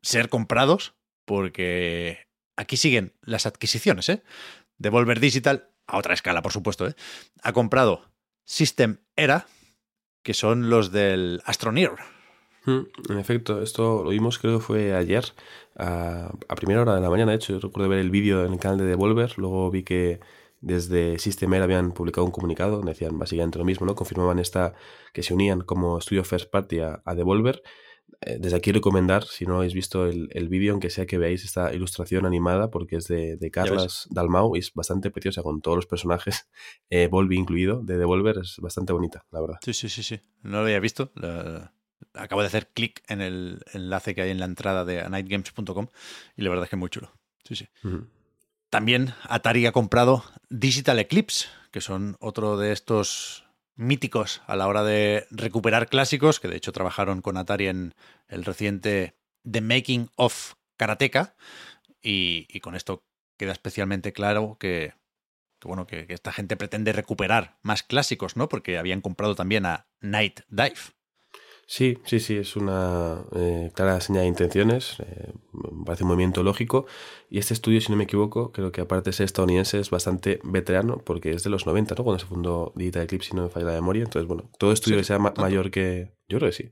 ser 0.02 0.28
comprados, 0.28 0.94
porque 1.24 2.28
aquí 2.56 2.76
siguen 2.76 3.12
las 3.22 3.44
adquisiciones. 3.44 4.08
¿eh? 4.08 4.22
Devolver 4.78 5.18
Digital, 5.18 5.68
a 5.88 5.98
otra 5.98 6.14
escala, 6.14 6.42
por 6.42 6.52
supuesto, 6.52 6.86
¿eh? 6.86 6.94
ha 7.42 7.52
comprado 7.52 8.08
System 8.44 8.98
Era, 9.16 9.48
que 10.22 10.32
son 10.32 10.70
los 10.70 10.92
del 10.92 11.42
Astroneer. 11.44 11.90
En 12.66 13.18
efecto, 13.18 13.60
esto 13.62 14.04
lo 14.04 14.10
vimos 14.10 14.38
creo 14.38 14.58
que 14.58 14.64
fue 14.64 14.94
ayer, 14.94 15.24
a, 15.76 16.32
a 16.48 16.54
primera 16.54 16.82
hora 16.82 16.94
de 16.94 17.00
la 17.00 17.10
mañana. 17.10 17.32
De 17.32 17.36
hecho, 17.36 17.52
yo 17.54 17.60
recuerdo 17.60 17.88
ver 17.88 17.98
el 17.98 18.10
vídeo 18.10 18.44
en 18.44 18.52
el 18.52 18.58
canal 18.58 18.78
de 18.78 18.84
Devolver. 18.84 19.36
Luego 19.38 19.70
vi 19.70 19.82
que 19.82 20.20
desde 20.60 21.18
Systemair 21.18 21.62
habían 21.62 21.92
publicado 21.92 22.24
un 22.24 22.30
comunicado 22.30 22.76
donde 22.76 22.92
decían 22.92 23.18
básicamente 23.18 23.58
lo 23.58 23.64
mismo, 23.64 23.84
¿no? 23.86 23.94
Confirmaban 23.96 24.38
esta 24.38 24.74
que 25.12 25.22
se 25.24 25.34
unían 25.34 25.62
como 25.62 25.98
estudio 25.98 26.22
first 26.24 26.50
party 26.50 26.80
a, 26.80 27.02
a 27.04 27.14
Devolver. 27.16 27.62
Eh, 28.20 28.36
desde 28.38 28.56
aquí 28.58 28.70
recomendar, 28.70 29.24
si 29.24 29.44
no 29.46 29.56
habéis 29.56 29.74
visto 29.74 30.06
el, 30.06 30.28
el 30.32 30.48
vídeo, 30.48 30.70
aunque 30.72 30.90
sea 30.90 31.06
que 31.06 31.18
veáis 31.18 31.44
esta 31.44 31.74
ilustración 31.74 32.24
animada, 32.26 32.70
porque 32.70 32.96
es 32.96 33.08
de, 33.08 33.36
de 33.36 33.50
Carlas 33.50 34.06
Dalmau 34.10 34.54
y 34.54 34.60
es 34.60 34.72
bastante 34.74 35.10
preciosa 35.10 35.42
con 35.42 35.60
todos 35.60 35.76
los 35.76 35.86
personajes, 35.86 36.48
eh, 36.90 37.08
Volvi 37.10 37.36
incluido, 37.36 37.80
de 37.82 37.98
Devolver. 37.98 38.38
Es 38.38 38.58
bastante 38.60 38.92
bonita, 38.92 39.24
la 39.32 39.40
verdad. 39.40 39.56
Sí, 39.64 39.74
sí, 39.74 39.88
sí, 39.88 40.04
sí. 40.04 40.20
No 40.42 40.58
lo 40.58 40.64
había 40.64 40.78
visto. 40.78 41.10
La- 41.16 41.72
Acabo 42.14 42.42
de 42.42 42.48
hacer 42.48 42.68
clic 42.68 43.02
en 43.08 43.20
el 43.20 43.64
enlace 43.72 44.14
que 44.14 44.22
hay 44.22 44.30
en 44.30 44.38
la 44.38 44.44
entrada 44.44 44.84
de 44.84 45.08
nightgames.com 45.08 45.88
y 46.36 46.42
la 46.42 46.50
verdad 46.50 46.64
es 46.64 46.70
que 46.70 46.76
es 46.76 46.80
muy 46.80 46.90
chulo. 46.90 47.12
Sí, 47.44 47.56
sí. 47.56 47.68
También 48.70 49.14
Atari 49.24 49.66
ha 49.66 49.72
comprado 49.72 50.24
Digital 50.48 50.98
Eclipse, 50.98 51.48
que 51.70 51.80
son 51.80 52.16
otro 52.20 52.56
de 52.56 52.72
estos 52.72 53.44
míticos 53.74 54.42
a 54.46 54.56
la 54.56 54.66
hora 54.66 54.82
de 54.82 55.26
recuperar 55.30 55.88
clásicos, 55.88 56.40
que 56.40 56.48
de 56.48 56.56
hecho 56.56 56.72
trabajaron 56.72 57.22
con 57.22 57.36
Atari 57.36 57.68
en 57.68 57.94
el 58.28 58.44
reciente 58.44 59.14
The 59.50 59.60
Making 59.60 60.10
of 60.16 60.54
Karateka. 60.76 61.34
Y, 62.02 62.46
y 62.48 62.60
con 62.60 62.74
esto 62.74 63.04
queda 63.38 63.52
especialmente 63.52 64.12
claro 64.12 64.56
que, 64.58 64.94
que 65.60 65.68
bueno, 65.68 65.86
que, 65.86 66.06
que 66.06 66.14
esta 66.14 66.32
gente 66.32 66.56
pretende 66.56 66.92
recuperar 66.92 67.58
más 67.62 67.82
clásicos, 67.82 68.36
¿no? 68.36 68.48
Porque 68.48 68.78
habían 68.78 69.00
comprado 69.00 69.34
también 69.34 69.66
a 69.66 69.86
Night 70.00 70.40
Dive. 70.48 70.74
Sí, 71.74 71.96
sí, 72.04 72.20
sí, 72.20 72.36
es 72.36 72.54
una 72.54 73.24
eh, 73.34 73.70
clara 73.74 73.98
señal 74.02 74.24
de 74.24 74.28
intenciones, 74.28 74.96
eh, 75.00 75.32
me 75.54 75.86
parece 75.86 76.04
un 76.04 76.08
movimiento 76.08 76.42
lógico. 76.42 76.84
Y 77.30 77.38
este 77.38 77.54
estudio, 77.54 77.80
si 77.80 77.90
no 77.90 77.96
me 77.96 78.04
equivoco, 78.04 78.52
creo 78.52 78.70
que 78.72 78.82
aparte 78.82 79.08
de 79.08 79.14
ser 79.14 79.24
estadounidense, 79.24 79.80
es 79.80 79.88
bastante 79.88 80.38
veterano, 80.44 80.98
porque 80.98 81.30
es 81.30 81.44
de 81.44 81.48
los 81.48 81.64
90, 81.64 81.94
¿no? 81.96 82.04
Cuando 82.04 82.18
se 82.18 82.26
fundó 82.26 82.74
Digital 82.76 83.04
Eclipse, 83.04 83.30
si 83.30 83.36
no 83.36 83.44
me 83.44 83.48
falla 83.48 83.64
la 83.68 83.72
memoria. 83.72 84.02
Entonces, 84.04 84.28
bueno, 84.28 84.50
todo 84.58 84.70
estudio 84.72 84.98
Sí, 84.98 85.00
que 85.00 85.04
sea 85.06 85.18
ma- 85.18 85.30
tanto. 85.30 85.40
mayor 85.40 85.70
que... 85.70 86.12
Yo 86.28 86.36
creo 86.40 86.50
que 86.50 86.56
sí. 86.56 86.70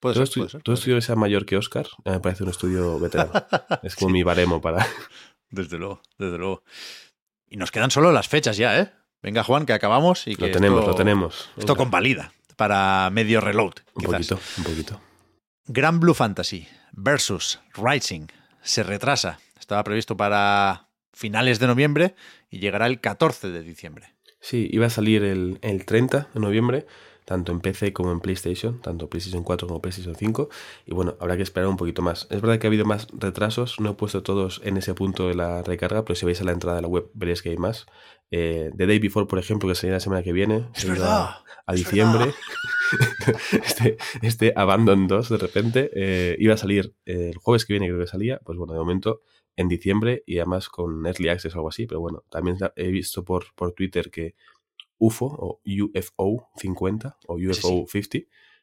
Puede 0.00 0.14
todo 0.16 0.26
ser, 0.26 0.32
estu- 0.32 0.38
puede 0.40 0.50
ser, 0.50 0.62
todo 0.62 0.72
puede 0.72 0.78
estudio 0.80 0.96
que 0.96 1.02
sea 1.02 1.14
mayor 1.14 1.46
que 1.46 1.56
Oscar, 1.56 1.86
eh, 2.04 2.10
me 2.10 2.18
parece 2.18 2.42
un 2.42 2.50
estudio 2.50 2.98
veterano. 2.98 3.30
es 3.84 3.94
como 3.94 4.08
Sí. 4.08 4.12
mi 4.12 4.22
baremo 4.24 4.60
para... 4.60 4.84
Desde 5.50 5.78
luego, 5.78 6.00
desde 6.18 6.38
luego. 6.38 6.64
Y 7.48 7.58
nos 7.58 7.70
quedan 7.70 7.92
solo 7.92 8.10
las 8.10 8.26
fechas 8.26 8.56
ya, 8.56 8.76
¿eh? 8.80 8.90
Venga, 9.22 9.44
Juan, 9.44 9.66
que 9.66 9.72
acabamos 9.72 10.26
y 10.26 10.34
que 10.34 10.46
lo 10.48 10.50
tenemos, 10.50 10.80
esto, 10.80 10.90
lo 10.90 10.96
tenemos. 10.96 11.50
Esto 11.56 11.76
convalida 11.76 12.32
para 12.56 13.08
medio 13.10 13.40
reload, 13.40 13.74
Un 13.94 14.04
quizás. 14.04 14.28
poquito, 14.28 14.40
un 14.58 14.64
poquito. 14.64 15.00
Gran 15.66 16.00
Blue 16.00 16.14
Fantasy 16.14 16.66
versus 16.92 17.60
Rising 17.74 18.26
se 18.62 18.82
retrasa. 18.82 19.38
Estaba 19.58 19.84
previsto 19.84 20.16
para 20.16 20.88
finales 21.12 21.58
de 21.58 21.66
noviembre 21.66 22.14
y 22.50 22.58
llegará 22.58 22.86
el 22.86 23.00
14 23.00 23.50
de 23.50 23.62
diciembre. 23.62 24.14
Sí, 24.40 24.68
iba 24.72 24.86
a 24.86 24.90
salir 24.90 25.22
el, 25.22 25.58
el 25.62 25.84
30 25.84 26.28
de 26.34 26.40
noviembre, 26.40 26.86
tanto 27.24 27.52
en 27.52 27.60
PC 27.60 27.92
como 27.92 28.12
en 28.12 28.20
PlayStation, 28.20 28.80
tanto 28.80 29.08
PlayStation 29.08 29.42
4 29.42 29.68
como 29.68 29.80
PlayStation 29.80 30.14
5. 30.14 30.48
Y 30.86 30.94
bueno, 30.94 31.16
habrá 31.20 31.36
que 31.36 31.42
esperar 31.42 31.68
un 31.68 31.76
poquito 31.76 32.02
más. 32.02 32.26
Es 32.30 32.40
verdad 32.40 32.58
que 32.58 32.66
ha 32.66 32.68
habido 32.68 32.84
más 32.84 33.08
retrasos, 33.12 33.80
no 33.80 33.90
he 33.90 33.94
puesto 33.94 34.22
todos 34.22 34.60
en 34.64 34.76
ese 34.76 34.94
punto 34.94 35.28
de 35.28 35.34
la 35.34 35.62
recarga, 35.62 36.04
pero 36.04 36.14
si 36.14 36.24
vais 36.26 36.40
a 36.40 36.44
la 36.44 36.52
entrada 36.52 36.76
de 36.76 36.82
la 36.82 36.88
web 36.88 37.10
veréis 37.14 37.42
que 37.42 37.50
hay 37.50 37.56
más. 37.56 37.86
Eh, 38.30 38.70
The 38.76 38.86
Day 38.86 38.98
Before, 38.98 39.26
por 39.26 39.38
ejemplo, 39.38 39.68
que 39.68 39.74
sería 39.74 39.94
la 39.94 40.00
semana 40.00 40.22
que 40.22 40.32
viene, 40.32 40.68
Es 40.74 40.88
verdad, 40.88 41.10
a, 41.10 41.44
a 41.66 41.74
es 41.74 41.80
diciembre. 41.80 42.32
este, 43.64 43.98
este 44.22 44.52
Abandon 44.56 45.06
2, 45.06 45.28
de 45.28 45.36
repente, 45.36 45.90
eh, 45.94 46.36
iba 46.38 46.54
a 46.54 46.56
salir 46.56 46.94
eh, 47.04 47.30
el 47.32 47.36
jueves 47.36 47.66
que 47.66 47.74
viene, 47.74 47.88
creo 47.88 48.00
que 48.00 48.06
salía. 48.06 48.40
Pues 48.44 48.56
bueno, 48.56 48.72
de 48.72 48.78
momento 48.78 49.20
en 49.56 49.68
diciembre 49.68 50.22
y 50.26 50.38
además 50.38 50.68
con 50.68 51.06
Early 51.06 51.28
Access 51.28 51.54
o 51.54 51.58
algo 51.58 51.68
así. 51.68 51.86
Pero 51.86 52.00
bueno, 52.00 52.24
también 52.30 52.56
he 52.76 52.88
visto 52.88 53.24
por, 53.24 53.46
por 53.54 53.72
Twitter 53.72 54.10
que 54.10 54.34
UFO 55.06 55.26
o 55.26 55.60
UFO 55.64 56.48
50 56.56 57.18
o 57.26 57.34
UFO 57.36 57.86
50 57.88 58.18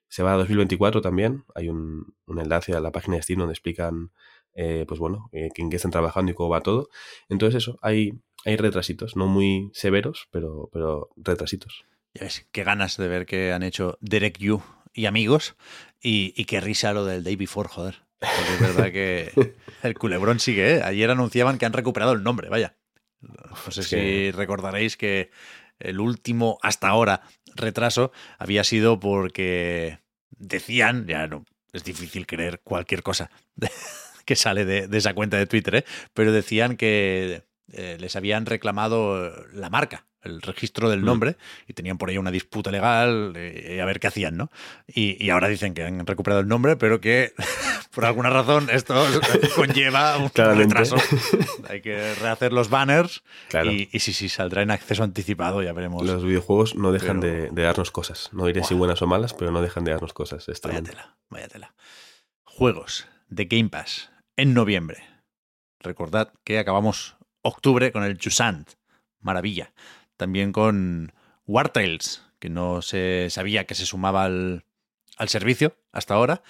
se 0.08 0.24
va 0.24 0.34
a 0.34 0.38
2024 0.38 1.02
también. 1.02 1.44
Hay 1.54 1.70
un, 1.70 2.16
un 2.26 2.40
enlace 2.40 2.74
a 2.74 2.80
la 2.80 2.92
página 2.92 3.18
de 3.18 3.22
Steam 3.24 3.40
donde 3.40 3.54
explican 3.54 4.12
eh, 4.54 4.86
pues 4.88 5.00
bueno, 5.00 5.30
eh, 5.32 5.50
en 5.56 5.70
qué 5.70 5.76
están 5.76 5.92
trabajando 5.92 6.32
y 6.32 6.36
cómo 6.36 6.50
va 6.50 6.62
todo. 6.62 6.90
Entonces 7.30 7.62
eso, 7.64 7.78
hay, 7.82 8.14
hay 8.46 8.58
retrasitos, 8.58 9.16
no 9.16 9.28
muy 9.28 9.70
severos, 9.74 10.28
pero, 10.32 10.70
pero 10.74 11.10
retrasitos. 11.18 11.86
Ya 12.16 12.24
ves, 12.24 12.48
qué 12.52 12.64
ganas 12.64 12.98
de 12.98 13.08
ver 13.08 13.26
que 13.28 13.52
han 13.54 13.62
hecho 13.64 13.98
Derek 14.02 14.38
Yu 14.40 14.62
y 14.94 15.06
amigos 15.06 15.56
y, 16.02 16.34
y 16.36 16.46
qué 16.46 16.60
risa 16.60 16.92
lo 16.94 17.06
del 17.06 17.24
Day 17.24 17.36
Before, 17.36 17.70
joder. 17.70 17.96
Porque 18.20 18.54
es 18.54 18.60
verdad 18.76 18.92
que 18.92 19.56
el 19.84 19.94
culebrón 19.94 20.40
sigue, 20.40 20.78
¿eh? 20.78 20.82
Ayer 20.84 21.12
anunciaban 21.12 21.58
que 21.60 21.66
han 21.68 21.74
recuperado 21.74 22.14
el 22.14 22.24
nombre, 22.24 22.50
vaya. 22.50 22.76
No 23.22 23.72
sé 23.72 23.82
Es 23.82 23.88
si 23.88 23.96
que- 23.96 24.34
recordaréis 24.36 24.98
que 24.98 25.30
el 25.80 26.00
último, 26.00 26.58
hasta 26.62 26.88
ahora, 26.88 27.22
retraso 27.56 28.12
había 28.38 28.64
sido 28.64 29.00
porque 29.00 30.00
decían, 30.32 31.08
ya 31.08 31.28
no, 31.28 31.46
es 31.74 31.84
difícil 31.84 32.26
creer 32.26 32.62
cualquier 32.62 33.04
cosa 33.04 33.30
que 34.26 34.36
sale 34.36 34.66
de, 34.66 34.98
esa 34.98 35.14
cuenta 35.14 35.38
de 35.38 35.48
Twitter, 35.48 35.76
¿eh? 35.76 35.86
pero 36.14 36.32
decían 36.32 36.78
que 36.78 37.44
eh, 37.72 37.98
les 38.00 38.16
habían 38.16 38.46
reclamado 38.46 39.48
la 39.54 39.70
marca, 39.70 40.06
el 40.22 40.42
registro 40.42 40.90
del 40.90 41.02
Mm. 41.02 41.06
nombre, 41.06 41.38
y 41.68 41.74
tenían 41.74 41.98
por 41.98 42.10
ahí 42.10 42.18
una 42.18 42.32
disputa 42.32 42.72
legal, 42.72 43.34
eh, 43.36 43.80
a 43.82 43.86
ver 43.86 44.00
qué 44.00 44.08
hacían, 44.08 44.36
¿no? 44.38 44.52
Y, 44.88 45.24
y 45.24 45.30
ahora 45.30 45.48
dicen 45.48 45.74
que 45.74 45.84
han 45.84 46.06
recuperado 46.06 46.42
el 46.42 46.48
nombre, 46.48 46.76
pero 46.76 47.00
que 47.00 47.34
por 47.92 48.06
alguna 48.06 48.30
razón 48.30 48.70
esto 48.72 48.94
conlleva 49.56 50.18
un 50.18 50.30
Claramente. 50.34 50.76
retraso. 50.76 50.96
Hay 51.70 51.82
que 51.82 52.14
rehacer 52.16 52.52
los 52.54 52.70
banners 52.70 53.24
Claro. 53.50 53.72
y, 53.72 53.90
y 53.92 54.00
sí, 54.00 54.14
sí, 54.14 54.30
saldrá 54.30 54.62
en 54.62 54.72
acceso 54.72 55.04
anticipado, 55.04 55.64
ya 55.64 55.74
veremos. 55.74 56.06
Los 56.06 56.24
videojuegos 56.26 56.76
no 56.76 56.92
dejan 56.92 57.20
Pero- 57.20 57.34
de, 57.44 57.50
de 57.52 57.62
darnos 57.64 57.92
cosas. 57.92 58.30
No 58.34 58.46
diré 58.46 58.64
si 58.64 58.74
buenas 58.74 59.02
o 59.02 59.08
malas, 59.08 59.34
pero 59.34 59.52
no 59.52 59.62
dejan 59.62 59.84
de 59.86 59.92
darnos 59.92 60.14
cosas. 60.14 60.46
Vaya 60.64 60.82
tela, 60.84 61.18
vaya 61.30 61.48
tela. 61.48 61.74
Juegos 62.44 63.08
de 63.30 63.46
Game 63.46 63.70
Pass 63.70 64.12
en 64.36 64.54
noviembre. 64.54 65.04
Recordad 65.80 66.34
que 66.44 66.60
acabamos 66.60 67.16
octubre 67.42 67.92
con 67.92 68.04
el 68.04 68.20
Jusant. 68.22 68.72
Maravilla. 69.22 69.74
También 70.20 70.52
con 70.52 71.14
War 71.48 71.70
Tales, 71.70 72.24
que 72.40 72.50
no 72.50 72.82
se 72.82 73.30
sabía 73.30 73.64
que 73.66 73.74
se 73.74 73.86
sumaba 73.86 74.26
al, 74.26 74.66
al 75.16 75.30
servicio 75.30 75.78
hasta 75.94 76.14
ahora. 76.16 76.44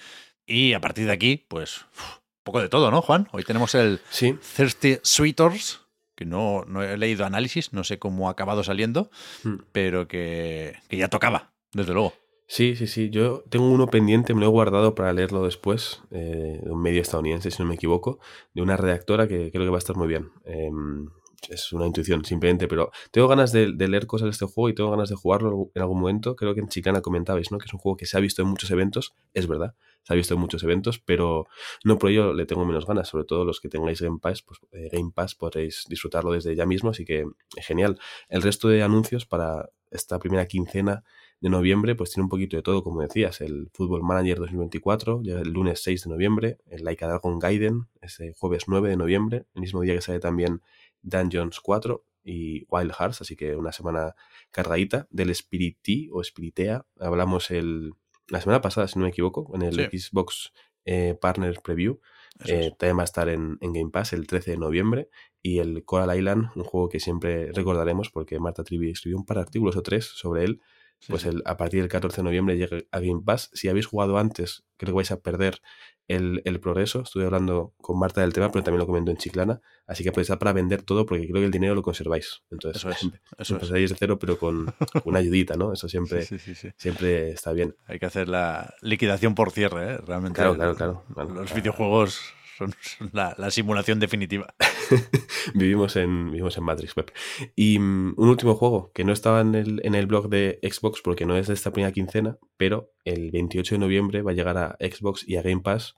Y 0.44 0.72
a 0.72 0.80
partir 0.80 1.06
de 1.06 1.12
aquí, 1.12 1.46
pues, 1.48 1.82
uf, 1.96 2.16
poco 2.42 2.60
de 2.60 2.68
todo, 2.68 2.90
¿no, 2.90 3.00
Juan? 3.00 3.28
Hoy 3.30 3.44
tenemos 3.44 3.76
el 3.76 4.00
Sí, 4.10 4.34
Thirsty 4.56 4.98
Sweeters, 5.04 5.82
que 6.16 6.24
no, 6.24 6.64
no 6.66 6.82
he 6.82 6.96
leído 6.98 7.24
análisis, 7.24 7.72
no 7.72 7.84
sé 7.84 8.00
cómo 8.00 8.26
ha 8.28 8.32
acabado 8.32 8.64
saliendo, 8.64 9.08
Mm. 9.44 9.54
pero 9.70 10.08
que, 10.08 10.74
que 10.88 10.96
ya 10.96 11.06
tocaba, 11.06 11.52
desde 11.72 11.92
luego. 11.92 12.12
sí, 12.48 12.74
sí, 12.74 12.88
sí. 12.88 13.08
Yo 13.10 13.44
tengo 13.50 13.70
uno 13.70 13.86
pendiente, 13.86 14.34
me 14.34 14.40
lo 14.40 14.46
he 14.46 14.50
guardado 14.50 14.96
para 14.96 15.12
leerlo 15.12 15.44
después, 15.44 16.02
eh, 16.10 16.58
de 16.60 16.70
un 16.72 16.82
medio 16.82 17.00
estadounidense, 17.02 17.52
si 17.52 17.62
no 17.62 17.68
me 17.68 17.76
equivoco, 17.76 18.18
de 18.52 18.62
una 18.62 18.76
redactora 18.76 19.28
que 19.28 19.52
creo 19.52 19.64
que 19.64 19.70
va 19.70 19.76
a 19.76 19.78
estar 19.78 19.94
muy 19.96 20.08
bien. 20.08 20.30
Em, 20.44 21.08
es 21.48 21.72
una 21.72 21.86
intuición, 21.86 22.24
simplemente, 22.24 22.68
pero 22.68 22.90
tengo 23.10 23.28
ganas 23.28 23.52
de, 23.52 23.68
leer 23.68 24.06
cosas 24.06 24.26
de 24.26 24.30
este 24.30 24.46
juego 24.46 24.68
y 24.68 24.74
tengo 24.74 24.90
ganas 24.90 25.08
de 25.08 25.16
jugarlo 25.16 25.70
en 25.74 25.82
algún 25.82 26.00
momento. 26.00 26.36
Creo 26.36 26.54
que 26.54 26.60
en 26.60 26.68
Chicana 26.68 27.00
comentabais, 27.00 27.50
¿no? 27.50 27.58
Que 27.58 27.66
es 27.66 27.72
un 27.72 27.80
juego 27.80 27.96
que 27.96 28.06
se 28.06 28.16
ha 28.16 28.20
visto 28.20 28.42
en 28.42 28.48
muchos 28.48 28.70
eventos, 28.70 29.14
es 29.32 29.46
verdad, 29.46 29.74
se 30.02 30.12
ha 30.12 30.16
visto 30.16 30.34
en 30.34 30.40
muchos 30.40 30.62
eventos, 30.62 30.98
pero 30.98 31.46
no 31.84 31.98
por 31.98 32.10
ello 32.10 32.34
le 32.34 32.46
tengo 32.46 32.64
menos 32.64 32.86
ganas. 32.86 33.08
Sobre 33.08 33.24
todo 33.24 33.44
los 33.44 33.60
que 33.60 33.68
tengáis 33.68 34.00
Game 34.00 34.18
Pass, 34.20 34.42
pues 34.42 34.60
eh, 34.72 34.88
Game 34.92 35.12
Pass 35.14 35.34
podréis 35.34 35.84
disfrutarlo 35.88 36.32
desde 36.32 36.54
ya 36.54 36.66
mismo, 36.66 36.90
así 36.90 37.04
que 37.04 37.20
eh, 37.20 37.26
genial. 37.62 37.98
El 38.28 38.42
resto 38.42 38.68
de 38.68 38.82
anuncios 38.82 39.26
para 39.26 39.70
esta 39.90 40.18
primera 40.18 40.46
quincena 40.46 41.04
de 41.40 41.48
noviembre, 41.48 41.94
pues 41.94 42.10
tiene 42.10 42.24
un 42.24 42.28
poquito 42.28 42.56
de 42.56 42.62
todo, 42.62 42.84
como 42.84 43.00
decías, 43.00 43.40
el 43.40 43.70
Football 43.72 44.02
Manager 44.02 44.38
2024, 44.40 45.22
llega 45.22 45.40
el 45.40 45.50
lunes 45.50 45.82
6 45.82 46.04
de 46.04 46.10
noviembre, 46.10 46.58
el 46.66 46.84
Like 46.84 47.04
a 47.04 47.08
Dragon 47.08 47.38
Gaiden, 47.38 47.88
ese 48.02 48.34
jueves 48.38 48.64
9 48.66 48.90
de 48.90 48.96
noviembre, 48.96 49.46
el 49.54 49.60
mismo 49.62 49.80
día 49.80 49.94
que 49.94 50.02
sale 50.02 50.20
también 50.20 50.60
Dungeons 51.02 51.60
4 51.60 52.04
y 52.22 52.66
Wild 52.68 52.92
Hearts, 52.92 53.22
así 53.22 53.36
que 53.36 53.56
una 53.56 53.72
semana 53.72 54.14
cargadita 54.50 55.06
del 55.10 55.34
Spiriti 55.34 56.08
o 56.12 56.22
Spiritea, 56.22 56.86
hablamos 56.98 57.50
el, 57.50 57.92
la 58.28 58.40
semana 58.40 58.60
pasada, 58.60 58.88
si 58.88 58.98
no 58.98 59.04
me 59.04 59.10
equivoco, 59.10 59.50
en 59.54 59.62
el 59.62 59.90
Sí. 59.90 59.98
Xbox 59.98 60.52
eh, 60.84 61.16
Partners 61.20 61.60
Preview, 61.60 62.00
eh, 62.46 62.72
también 62.78 62.98
va 62.98 63.02
a 63.02 63.04
estar 63.04 63.28
en, 63.28 63.58
en 63.60 63.72
Game 63.72 63.90
Pass 63.90 64.12
el 64.12 64.26
13 64.26 64.52
de 64.52 64.56
noviembre. 64.56 65.08
Y 65.42 65.58
el 65.58 65.84
Coral 65.84 66.16
Island, 66.16 66.48
un 66.54 66.64
juego 66.64 66.88
que 66.88 67.00
siempre 67.00 67.50
recordaremos 67.52 68.10
porque 68.10 68.38
Marta 68.38 68.64
Trivi 68.64 68.90
escribió 68.90 69.18
un 69.18 69.24
par 69.26 69.38
de 69.38 69.42
artículos 69.42 69.76
o 69.76 69.82
tres 69.82 70.04
sobre 70.06 70.44
él. 70.44 70.60
Pues 71.08 71.24
el, 71.24 71.42
a 71.46 71.56
partir 71.56 71.80
del 71.80 71.88
14 71.88 72.18
de 72.18 72.22
noviembre 72.24 72.56
llega 72.56 72.78
a 72.90 73.00
Game 73.00 73.22
Pass. 73.24 73.50
Si 73.52 73.68
habéis 73.68 73.86
jugado 73.86 74.18
antes, 74.18 74.64
creo 74.76 74.92
que 74.92 74.96
vais 74.96 75.10
a 75.10 75.20
perder 75.20 75.60
el, 76.08 76.42
el 76.44 76.60
progreso. 76.60 77.02
Estuve 77.02 77.24
hablando 77.24 77.72
con 77.80 77.98
Marta 77.98 78.20
del 78.20 78.32
tema, 78.32 78.50
pero 78.50 78.64
también 78.64 78.80
lo 78.80 78.86
comento 78.86 79.10
en 79.10 79.16
Chiclana. 79.16 79.60
Así 79.86 80.02
que 80.02 80.10
aprovechad 80.10 80.38
para 80.38 80.52
vender 80.52 80.82
todo 80.82 81.06
porque 81.06 81.26
creo 81.26 81.40
que 81.40 81.46
el 81.46 81.50
dinero 81.50 81.74
lo 81.74 81.82
conserváis. 81.82 82.42
Entonces, 82.50 82.82
Eso 82.82 82.90
es, 82.90 83.02
eso 83.38 83.74
de 83.74 83.88
cero, 83.96 84.18
pero 84.18 84.38
con, 84.38 84.74
una 85.04 85.18
ayudita, 85.20 85.54
¿no? 85.56 85.72
Eso 85.72 85.88
siempre, 85.88 86.22
Sí, 86.22 86.38
sí, 86.38 86.54
sí, 86.54 86.68
sí. 86.68 86.74
siempre 86.76 87.30
está 87.30 87.52
bien. 87.52 87.76
Hay 87.86 87.98
que 87.98 88.06
hacer 88.06 88.28
la 88.28 88.74
liquidación 88.82 89.34
por 89.34 89.52
cierre, 89.52 89.94
¿eh? 89.94 89.98
Realmente. 89.98 90.36
Claro, 90.36 90.54
claro, 90.54 90.74
claro. 90.74 91.04
Claro. 91.14 91.30
Los 91.34 91.54
videojuegos 91.54 92.20
son, 92.60 92.74
son 92.80 93.10
la, 93.12 93.34
la 93.38 93.50
simulación 93.50 94.00
definitiva. 94.00 94.54
vivimos 95.54 95.96
en 95.96 96.30
vivimos 96.30 96.56
en 96.56 96.64
Matrix 96.64 96.96
Web. 96.96 97.12
Y 97.56 97.78
mm, 97.78 98.14
un 98.16 98.28
último 98.28 98.54
juego 98.54 98.92
que 98.92 99.04
no 99.04 99.12
estaba 99.12 99.40
en 99.40 99.54
el, 99.54 99.80
en 99.84 99.94
el 99.94 100.06
blog 100.06 100.28
de 100.28 100.58
Xbox 100.62 101.00
porque 101.02 101.26
no 101.26 101.36
es 101.36 101.48
de 101.48 101.54
esta 101.54 101.72
primera 101.72 101.92
quincena, 101.92 102.38
pero 102.56 102.92
el 103.04 103.30
28 103.30 103.76
de 103.76 103.78
noviembre 103.78 104.22
va 104.22 104.32
a 104.32 104.34
llegar 104.34 104.58
a 104.58 104.76
Xbox 104.80 105.26
y 105.26 105.36
a 105.36 105.42
Game 105.42 105.62
Pass 105.62 105.94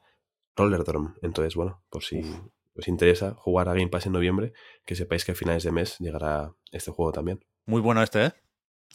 Rollerdrome. 0.57 1.15
Entonces, 1.23 1.55
bueno, 1.55 1.83
por 1.91 2.05
si 2.05 2.23
os 2.75 2.89
interesa 2.89 3.35
jugar 3.35 3.69
a 3.69 3.75
Game 3.75 3.89
Pass 3.89 4.07
en 4.07 4.13
noviembre, 4.13 4.53
que 4.87 4.95
sepáis 4.95 5.25
que 5.25 5.33
a 5.33 5.35
finales 5.35 5.65
de 5.65 5.73
mes 5.73 5.99
llegará 5.99 6.55
este 6.71 6.91
juego 6.91 7.13
también. 7.13 7.45
Muy 7.67 7.81
bueno 7.81 8.03
este, 8.03 8.27
¿eh? 8.27 8.33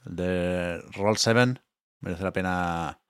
El 0.05 0.15
de 0.15 0.81
Roll 0.93 1.17
7. 1.17 1.61
Merece 1.99 2.23
la 2.23 2.31
pena 2.33 3.01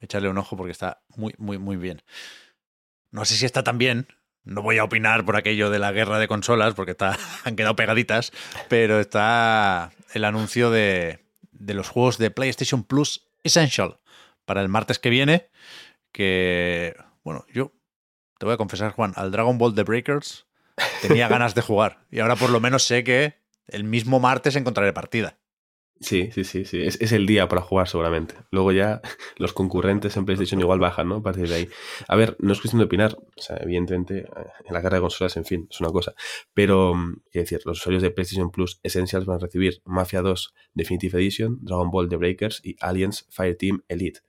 echarle 0.00 0.30
un 0.30 0.38
ojo 0.38 0.56
porque 0.56 0.72
está 0.72 1.02
muy, 1.16 1.34
muy, 1.38 1.58
muy 1.58 1.76
bien. 1.76 2.02
No 3.10 3.24
sé 3.24 3.36
si 3.36 3.46
está 3.46 3.64
tan 3.64 3.78
bien. 3.78 4.08
No 4.44 4.62
voy 4.62 4.78
a 4.78 4.84
opinar 4.84 5.24
por 5.24 5.36
aquello 5.36 5.70
de 5.70 5.78
la 5.78 5.92
guerra 5.92 6.18
de 6.18 6.28
consolas 6.28 6.74
porque 6.74 6.92
está, 6.92 7.18
han 7.44 7.56
quedado 7.56 7.76
pegaditas, 7.76 8.32
pero 8.68 9.00
está 9.00 9.92
el 10.14 10.24
anuncio 10.24 10.70
de, 10.70 11.24
de 11.52 11.74
los 11.74 11.88
juegos 11.88 12.18
de 12.18 12.30
PlayStation 12.30 12.84
Plus 12.84 13.28
Essential 13.42 13.98
para 14.44 14.62
el 14.62 14.68
martes 14.68 14.98
que 14.98 15.10
viene. 15.10 15.50
Que, 16.12 16.96
bueno, 17.22 17.44
yo 17.52 17.72
te 18.38 18.46
voy 18.46 18.54
a 18.54 18.58
confesar, 18.58 18.92
Juan, 18.92 19.12
al 19.16 19.30
Dragon 19.30 19.58
Ball 19.58 19.74
The 19.74 19.82
Breakers 19.82 20.46
tenía 21.02 21.28
ganas 21.28 21.54
de 21.54 21.62
jugar. 21.62 22.06
Y 22.10 22.20
ahora 22.20 22.36
por 22.36 22.50
lo 22.50 22.60
menos 22.60 22.84
sé 22.84 23.04
que 23.04 23.38
el 23.68 23.84
mismo 23.84 24.20
martes 24.20 24.56
encontraré 24.56 24.92
partida. 24.92 25.38
Sí, 26.00 26.30
sí, 26.32 26.44
sí, 26.44 26.64
sí. 26.64 26.80
Es, 26.80 26.98
es 27.02 27.12
el 27.12 27.26
día 27.26 27.46
para 27.46 27.60
jugar 27.60 27.86
seguramente. 27.86 28.34
Luego 28.50 28.72
ya 28.72 29.02
los 29.36 29.52
concurrentes 29.52 30.16
en 30.16 30.24
PlayStation 30.24 30.58
igual 30.58 30.78
bajan, 30.78 31.08
¿no? 31.08 31.16
A 31.16 31.22
partir 31.22 31.46
de 31.46 31.54
ahí. 31.54 31.68
A 32.08 32.16
ver, 32.16 32.36
no 32.40 32.54
es 32.54 32.60
cuestión 32.60 32.78
de 32.78 32.86
opinar. 32.86 33.18
O 33.18 33.42
sea, 33.42 33.58
evidentemente, 33.58 34.20
eh, 34.20 34.26
en 34.64 34.72
la 34.72 34.80
guerra 34.80 34.96
de 34.96 35.02
consolas, 35.02 35.36
en 35.36 35.44
fin, 35.44 35.68
es 35.70 35.78
una 35.80 35.90
cosa. 35.90 36.14
Pero, 36.54 36.94
mm, 36.94 37.22
quiero 37.30 37.44
decir, 37.44 37.60
los 37.66 37.78
usuarios 37.78 38.02
de 38.02 38.10
PlayStation 38.10 38.50
Plus 38.50 38.80
Essentials 38.82 39.26
van 39.26 39.36
a 39.36 39.40
recibir 39.40 39.82
Mafia 39.84 40.22
2 40.22 40.54
Definitive 40.72 41.20
Edition, 41.20 41.58
Dragon 41.60 41.90
Ball 41.90 42.08
The 42.08 42.16
Breakers 42.16 42.62
y 42.64 42.76
Aliens 42.80 43.26
Fireteam 43.28 43.82
Elite. 43.86 44.20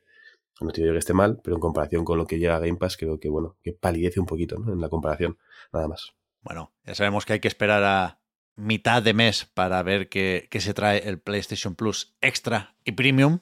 No 0.60 0.72
te 0.72 0.82
digo 0.82 0.94
que 0.94 1.00
esté 1.00 1.14
mal, 1.14 1.40
pero 1.42 1.56
en 1.56 1.62
comparación 1.62 2.04
con 2.04 2.18
lo 2.18 2.28
que 2.28 2.38
llega 2.38 2.58
a 2.58 2.60
Game 2.60 2.76
Pass, 2.76 2.98
creo 2.98 3.18
que, 3.18 3.30
bueno, 3.30 3.58
que 3.64 3.72
palidece 3.72 4.20
un 4.20 4.26
poquito, 4.26 4.60
¿no? 4.60 4.74
En 4.74 4.82
la 4.82 4.90
comparación. 4.90 5.38
Nada 5.72 5.88
más. 5.88 6.14
Bueno, 6.42 6.74
ya 6.84 6.96
sabemos 6.96 7.26
que 7.26 7.34
hay 7.34 7.40
que 7.40 7.48
esperar 7.48 7.84
a 7.84 8.21
mitad 8.56 9.02
de 9.02 9.14
mes 9.14 9.46
para 9.46 9.82
ver 9.84 10.10
qué, 10.10 10.48
qué 10.52 10.60
se 10.62 10.74
trae 10.74 11.08
el 11.08 11.20
PlayStation 11.20 11.76
Plus 11.76 12.16
Extra 12.22 12.76
y 12.84 12.92
Premium, 12.94 13.40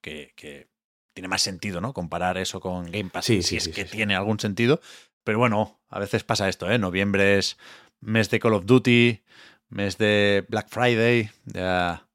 que, 0.00 0.32
que 0.36 0.68
tiene 1.14 1.28
más 1.28 1.42
sentido, 1.42 1.80
¿no? 1.80 1.92
Comparar 1.92 2.38
eso 2.38 2.60
con 2.60 2.90
Game 2.90 3.10
Pass, 3.10 3.24
Sí, 3.26 3.42
si 3.42 3.48
sí, 3.48 3.56
es 3.56 3.64
sí, 3.64 3.72
que 3.72 3.84
tiene 3.84 4.14
algún 4.16 4.38
sentido. 4.40 4.80
Pero 5.24 5.38
bueno, 5.38 5.80
a 5.88 5.98
veces 5.98 6.24
pasa 6.24 6.48
esto, 6.48 6.70
¿eh? 6.70 6.78
Noviembre 6.78 7.38
es 7.38 7.58
mes 8.00 8.30
de 8.30 8.38
Call 8.40 8.54
of 8.54 8.66
Duty, 8.66 9.22
mes 9.68 9.98
de 9.98 10.46
Black 10.48 10.68
Friday, 10.68 11.30
ya 11.44 12.06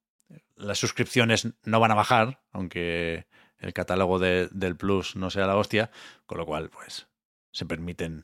las 0.55 0.77
suscripciones 0.79 1.47
no 1.63 1.79
van 1.79 1.91
a 1.91 1.95
bajar, 1.95 2.41
aunque 2.51 3.27
el 3.59 3.73
catálogo 3.73 4.19
de- 4.19 4.47
del 4.51 4.75
Plus 4.77 5.15
no 5.15 5.29
sea 5.29 5.47
la 5.47 5.55
hostia, 5.57 5.91
con 6.25 6.37
lo 6.37 6.45
cual, 6.45 6.69
pues, 6.69 7.07
se 7.51 7.65
permiten 7.65 8.23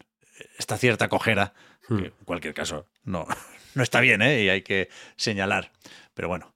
esta 0.57 0.77
cierta 0.77 1.07
cojera 1.09 1.53
que 1.87 1.93
Hmm. 1.93 2.05
en 2.05 2.13
cualquier 2.25 2.53
caso 2.53 2.85
no, 3.03 3.25
no 3.75 3.83
está 3.83 3.99
bien, 3.99 4.21
¿eh? 4.21 4.43
Y 4.43 4.49
hay 4.49 4.61
que 4.61 4.89
señalar. 5.15 5.71
Pero 6.13 6.27
bueno, 6.27 6.53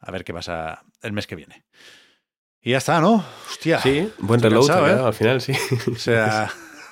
a 0.00 0.10
ver 0.10 0.24
qué 0.24 0.34
pasa 0.34 0.84
el 1.02 1.12
mes 1.12 1.26
que 1.26 1.36
viene. 1.36 1.64
Y 2.60 2.70
ya 2.72 2.78
está, 2.78 3.00
¿no? 3.00 3.24
Hostia. 3.50 3.78
Sí, 3.80 4.10
buen 4.18 4.40
cansado, 4.40 4.84
ha 4.86 4.90
¿eh? 4.90 5.06
al 5.06 5.14
final, 5.14 5.40
sí. 5.40 5.52
O 5.92 5.96
sea, 5.96 6.50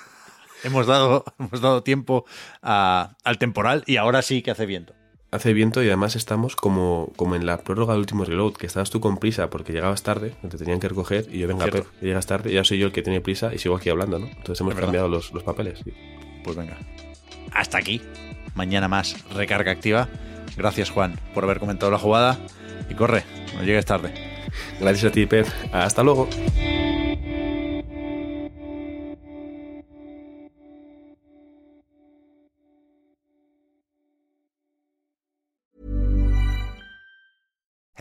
hemos 0.64 0.87
dado, 0.87 1.24
hemos 1.38 1.61
dado 1.61 1.83
tiempo 1.83 2.24
a- 2.62 3.16
al 3.24 3.38
temporal 3.38 3.83
y 3.87 3.96
ahora 3.96 4.22
sí 4.22 4.42
que 4.42 4.50
hace 4.50 4.66
viento. 4.66 4.94
Hace 5.31 5.55
viento 5.55 5.83
y 5.83 5.87
además 5.87 6.14
estamos 6.14 6.57
como, 6.57 7.11
como 7.16 7.37
en 7.37 7.46
la 7.46 7.59
prórroga 7.64 7.94
del 7.94 8.00
último 8.00 8.24
reload, 8.26 8.52
que 8.52 8.66
estabas 8.66 8.90
tú 8.90 9.00
con 9.00 9.16
prisa 9.16 9.48
porque 9.48 9.72
llegabas 9.72 10.02
tarde, 10.02 10.35
que 10.42 10.48
te 10.48 10.59
tenían 10.59 10.78
que 10.78 10.88
recoger, 10.90 11.26
y 11.31 11.38
yo, 11.38 11.48
venga. 11.48 11.64
Pep, 11.66 11.87
que 12.00 12.05
llegas 12.07 12.26
tarde, 12.26 12.52
ya 12.52 12.64
soy 12.64 12.78
yo 12.78 12.87
el 12.87 12.92
que 12.92 13.00
tiene 13.02 13.22
prisa 13.22 13.55
y 13.55 13.59
sigo 13.59 13.74
aquí 13.76 13.88
hablando, 13.88 14.18
¿no? 14.18 14.26
Entonces 14.26 14.61
hemos 14.61 14.74
cambiado 14.74 15.09
los, 15.09 15.33
los 15.33 15.42
papeles. 15.42 15.81
sí. 15.83 15.92
Pues 16.44 16.57
venga, 16.57 16.76
hasta 17.52 17.78
aquí. 17.78 18.02
Mañana 18.55 18.88
más 18.88 19.16
recarga 19.35 19.72
activa. 19.72 20.09
Gracias 20.57 20.90
Juan 20.90 21.18
por 21.35 21.44
haber 21.44 21.59
comentado 21.59 21.90
la 21.90 21.98
jugada 21.98 22.38
y 22.90 22.94
corre, 22.94 23.24
no 23.57 23.62
llegues 23.62 23.87
tarde. 23.87 24.12
Gracias 24.81 25.11
a 25.11 25.14
ti, 25.14 25.26
Pep. 25.26 25.46
Hasta 25.72 26.02
luego. 26.02 26.28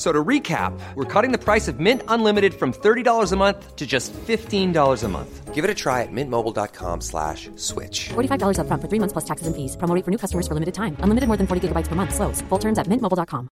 F- 0.00 0.06
So 0.06 0.12
to 0.12 0.24
recap, 0.24 0.72
we're 0.94 1.04
cutting 1.04 1.30
the 1.30 1.44
price 1.44 1.68
of 1.68 1.78
Mint 1.78 2.02
Unlimited 2.08 2.54
from 2.54 2.72
$30 2.72 3.32
a 3.32 3.36
month 3.36 3.76
to 3.76 3.86
just 3.86 4.14
$15 4.14 5.04
a 5.04 5.08
month. 5.08 5.54
Give 5.54 5.62
it 5.62 5.70
a 5.70 5.74
try 5.74 6.00
at 6.02 6.08
mintmobile.com 6.10 7.02
slash 7.02 7.50
switch. 7.56 8.08
$45 8.08 8.56
upfront 8.56 8.80
for 8.80 8.88
three 8.88 8.98
months 8.98 9.12
plus 9.12 9.26
taxes 9.26 9.46
and 9.46 9.54
fees. 9.54 9.76
Promo 9.76 9.94
rate 9.94 10.04
for 10.06 10.10
new 10.10 10.16
customers 10.18 10.46
for 10.48 10.54
limited 10.54 10.72
time. 10.74 10.96
Unlimited 11.04 11.28
more 11.28 11.36
than 11.36 11.46
40 11.46 11.68
gigabytes 11.68 11.88
per 11.88 11.96
month. 11.96 12.14
Slows. 12.14 12.40
Full 12.48 12.58
terms 12.58 12.78
at 12.78 12.86
mintmobile.com. 12.86 13.48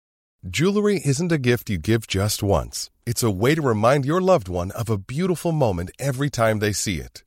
Jewelry 0.47 1.01
isn't 1.03 1.31
a 1.31 1.37
gift 1.37 1.69
you 1.69 1.77
give 1.79 2.07
just 2.07 2.41
once. 2.43 2.89
It's 3.05 3.23
a 3.23 3.31
way 3.31 3.55
to 3.55 3.61
remind 3.61 4.05
your 4.05 4.21
loved 4.21 4.47
one 4.47 4.71
of 4.71 4.89
a 4.89 4.97
beautiful 4.97 5.51
moment 5.51 5.91
every 5.99 6.29
time 6.29 6.59
they 6.59 6.71
see 6.73 7.01
it. 7.01 7.26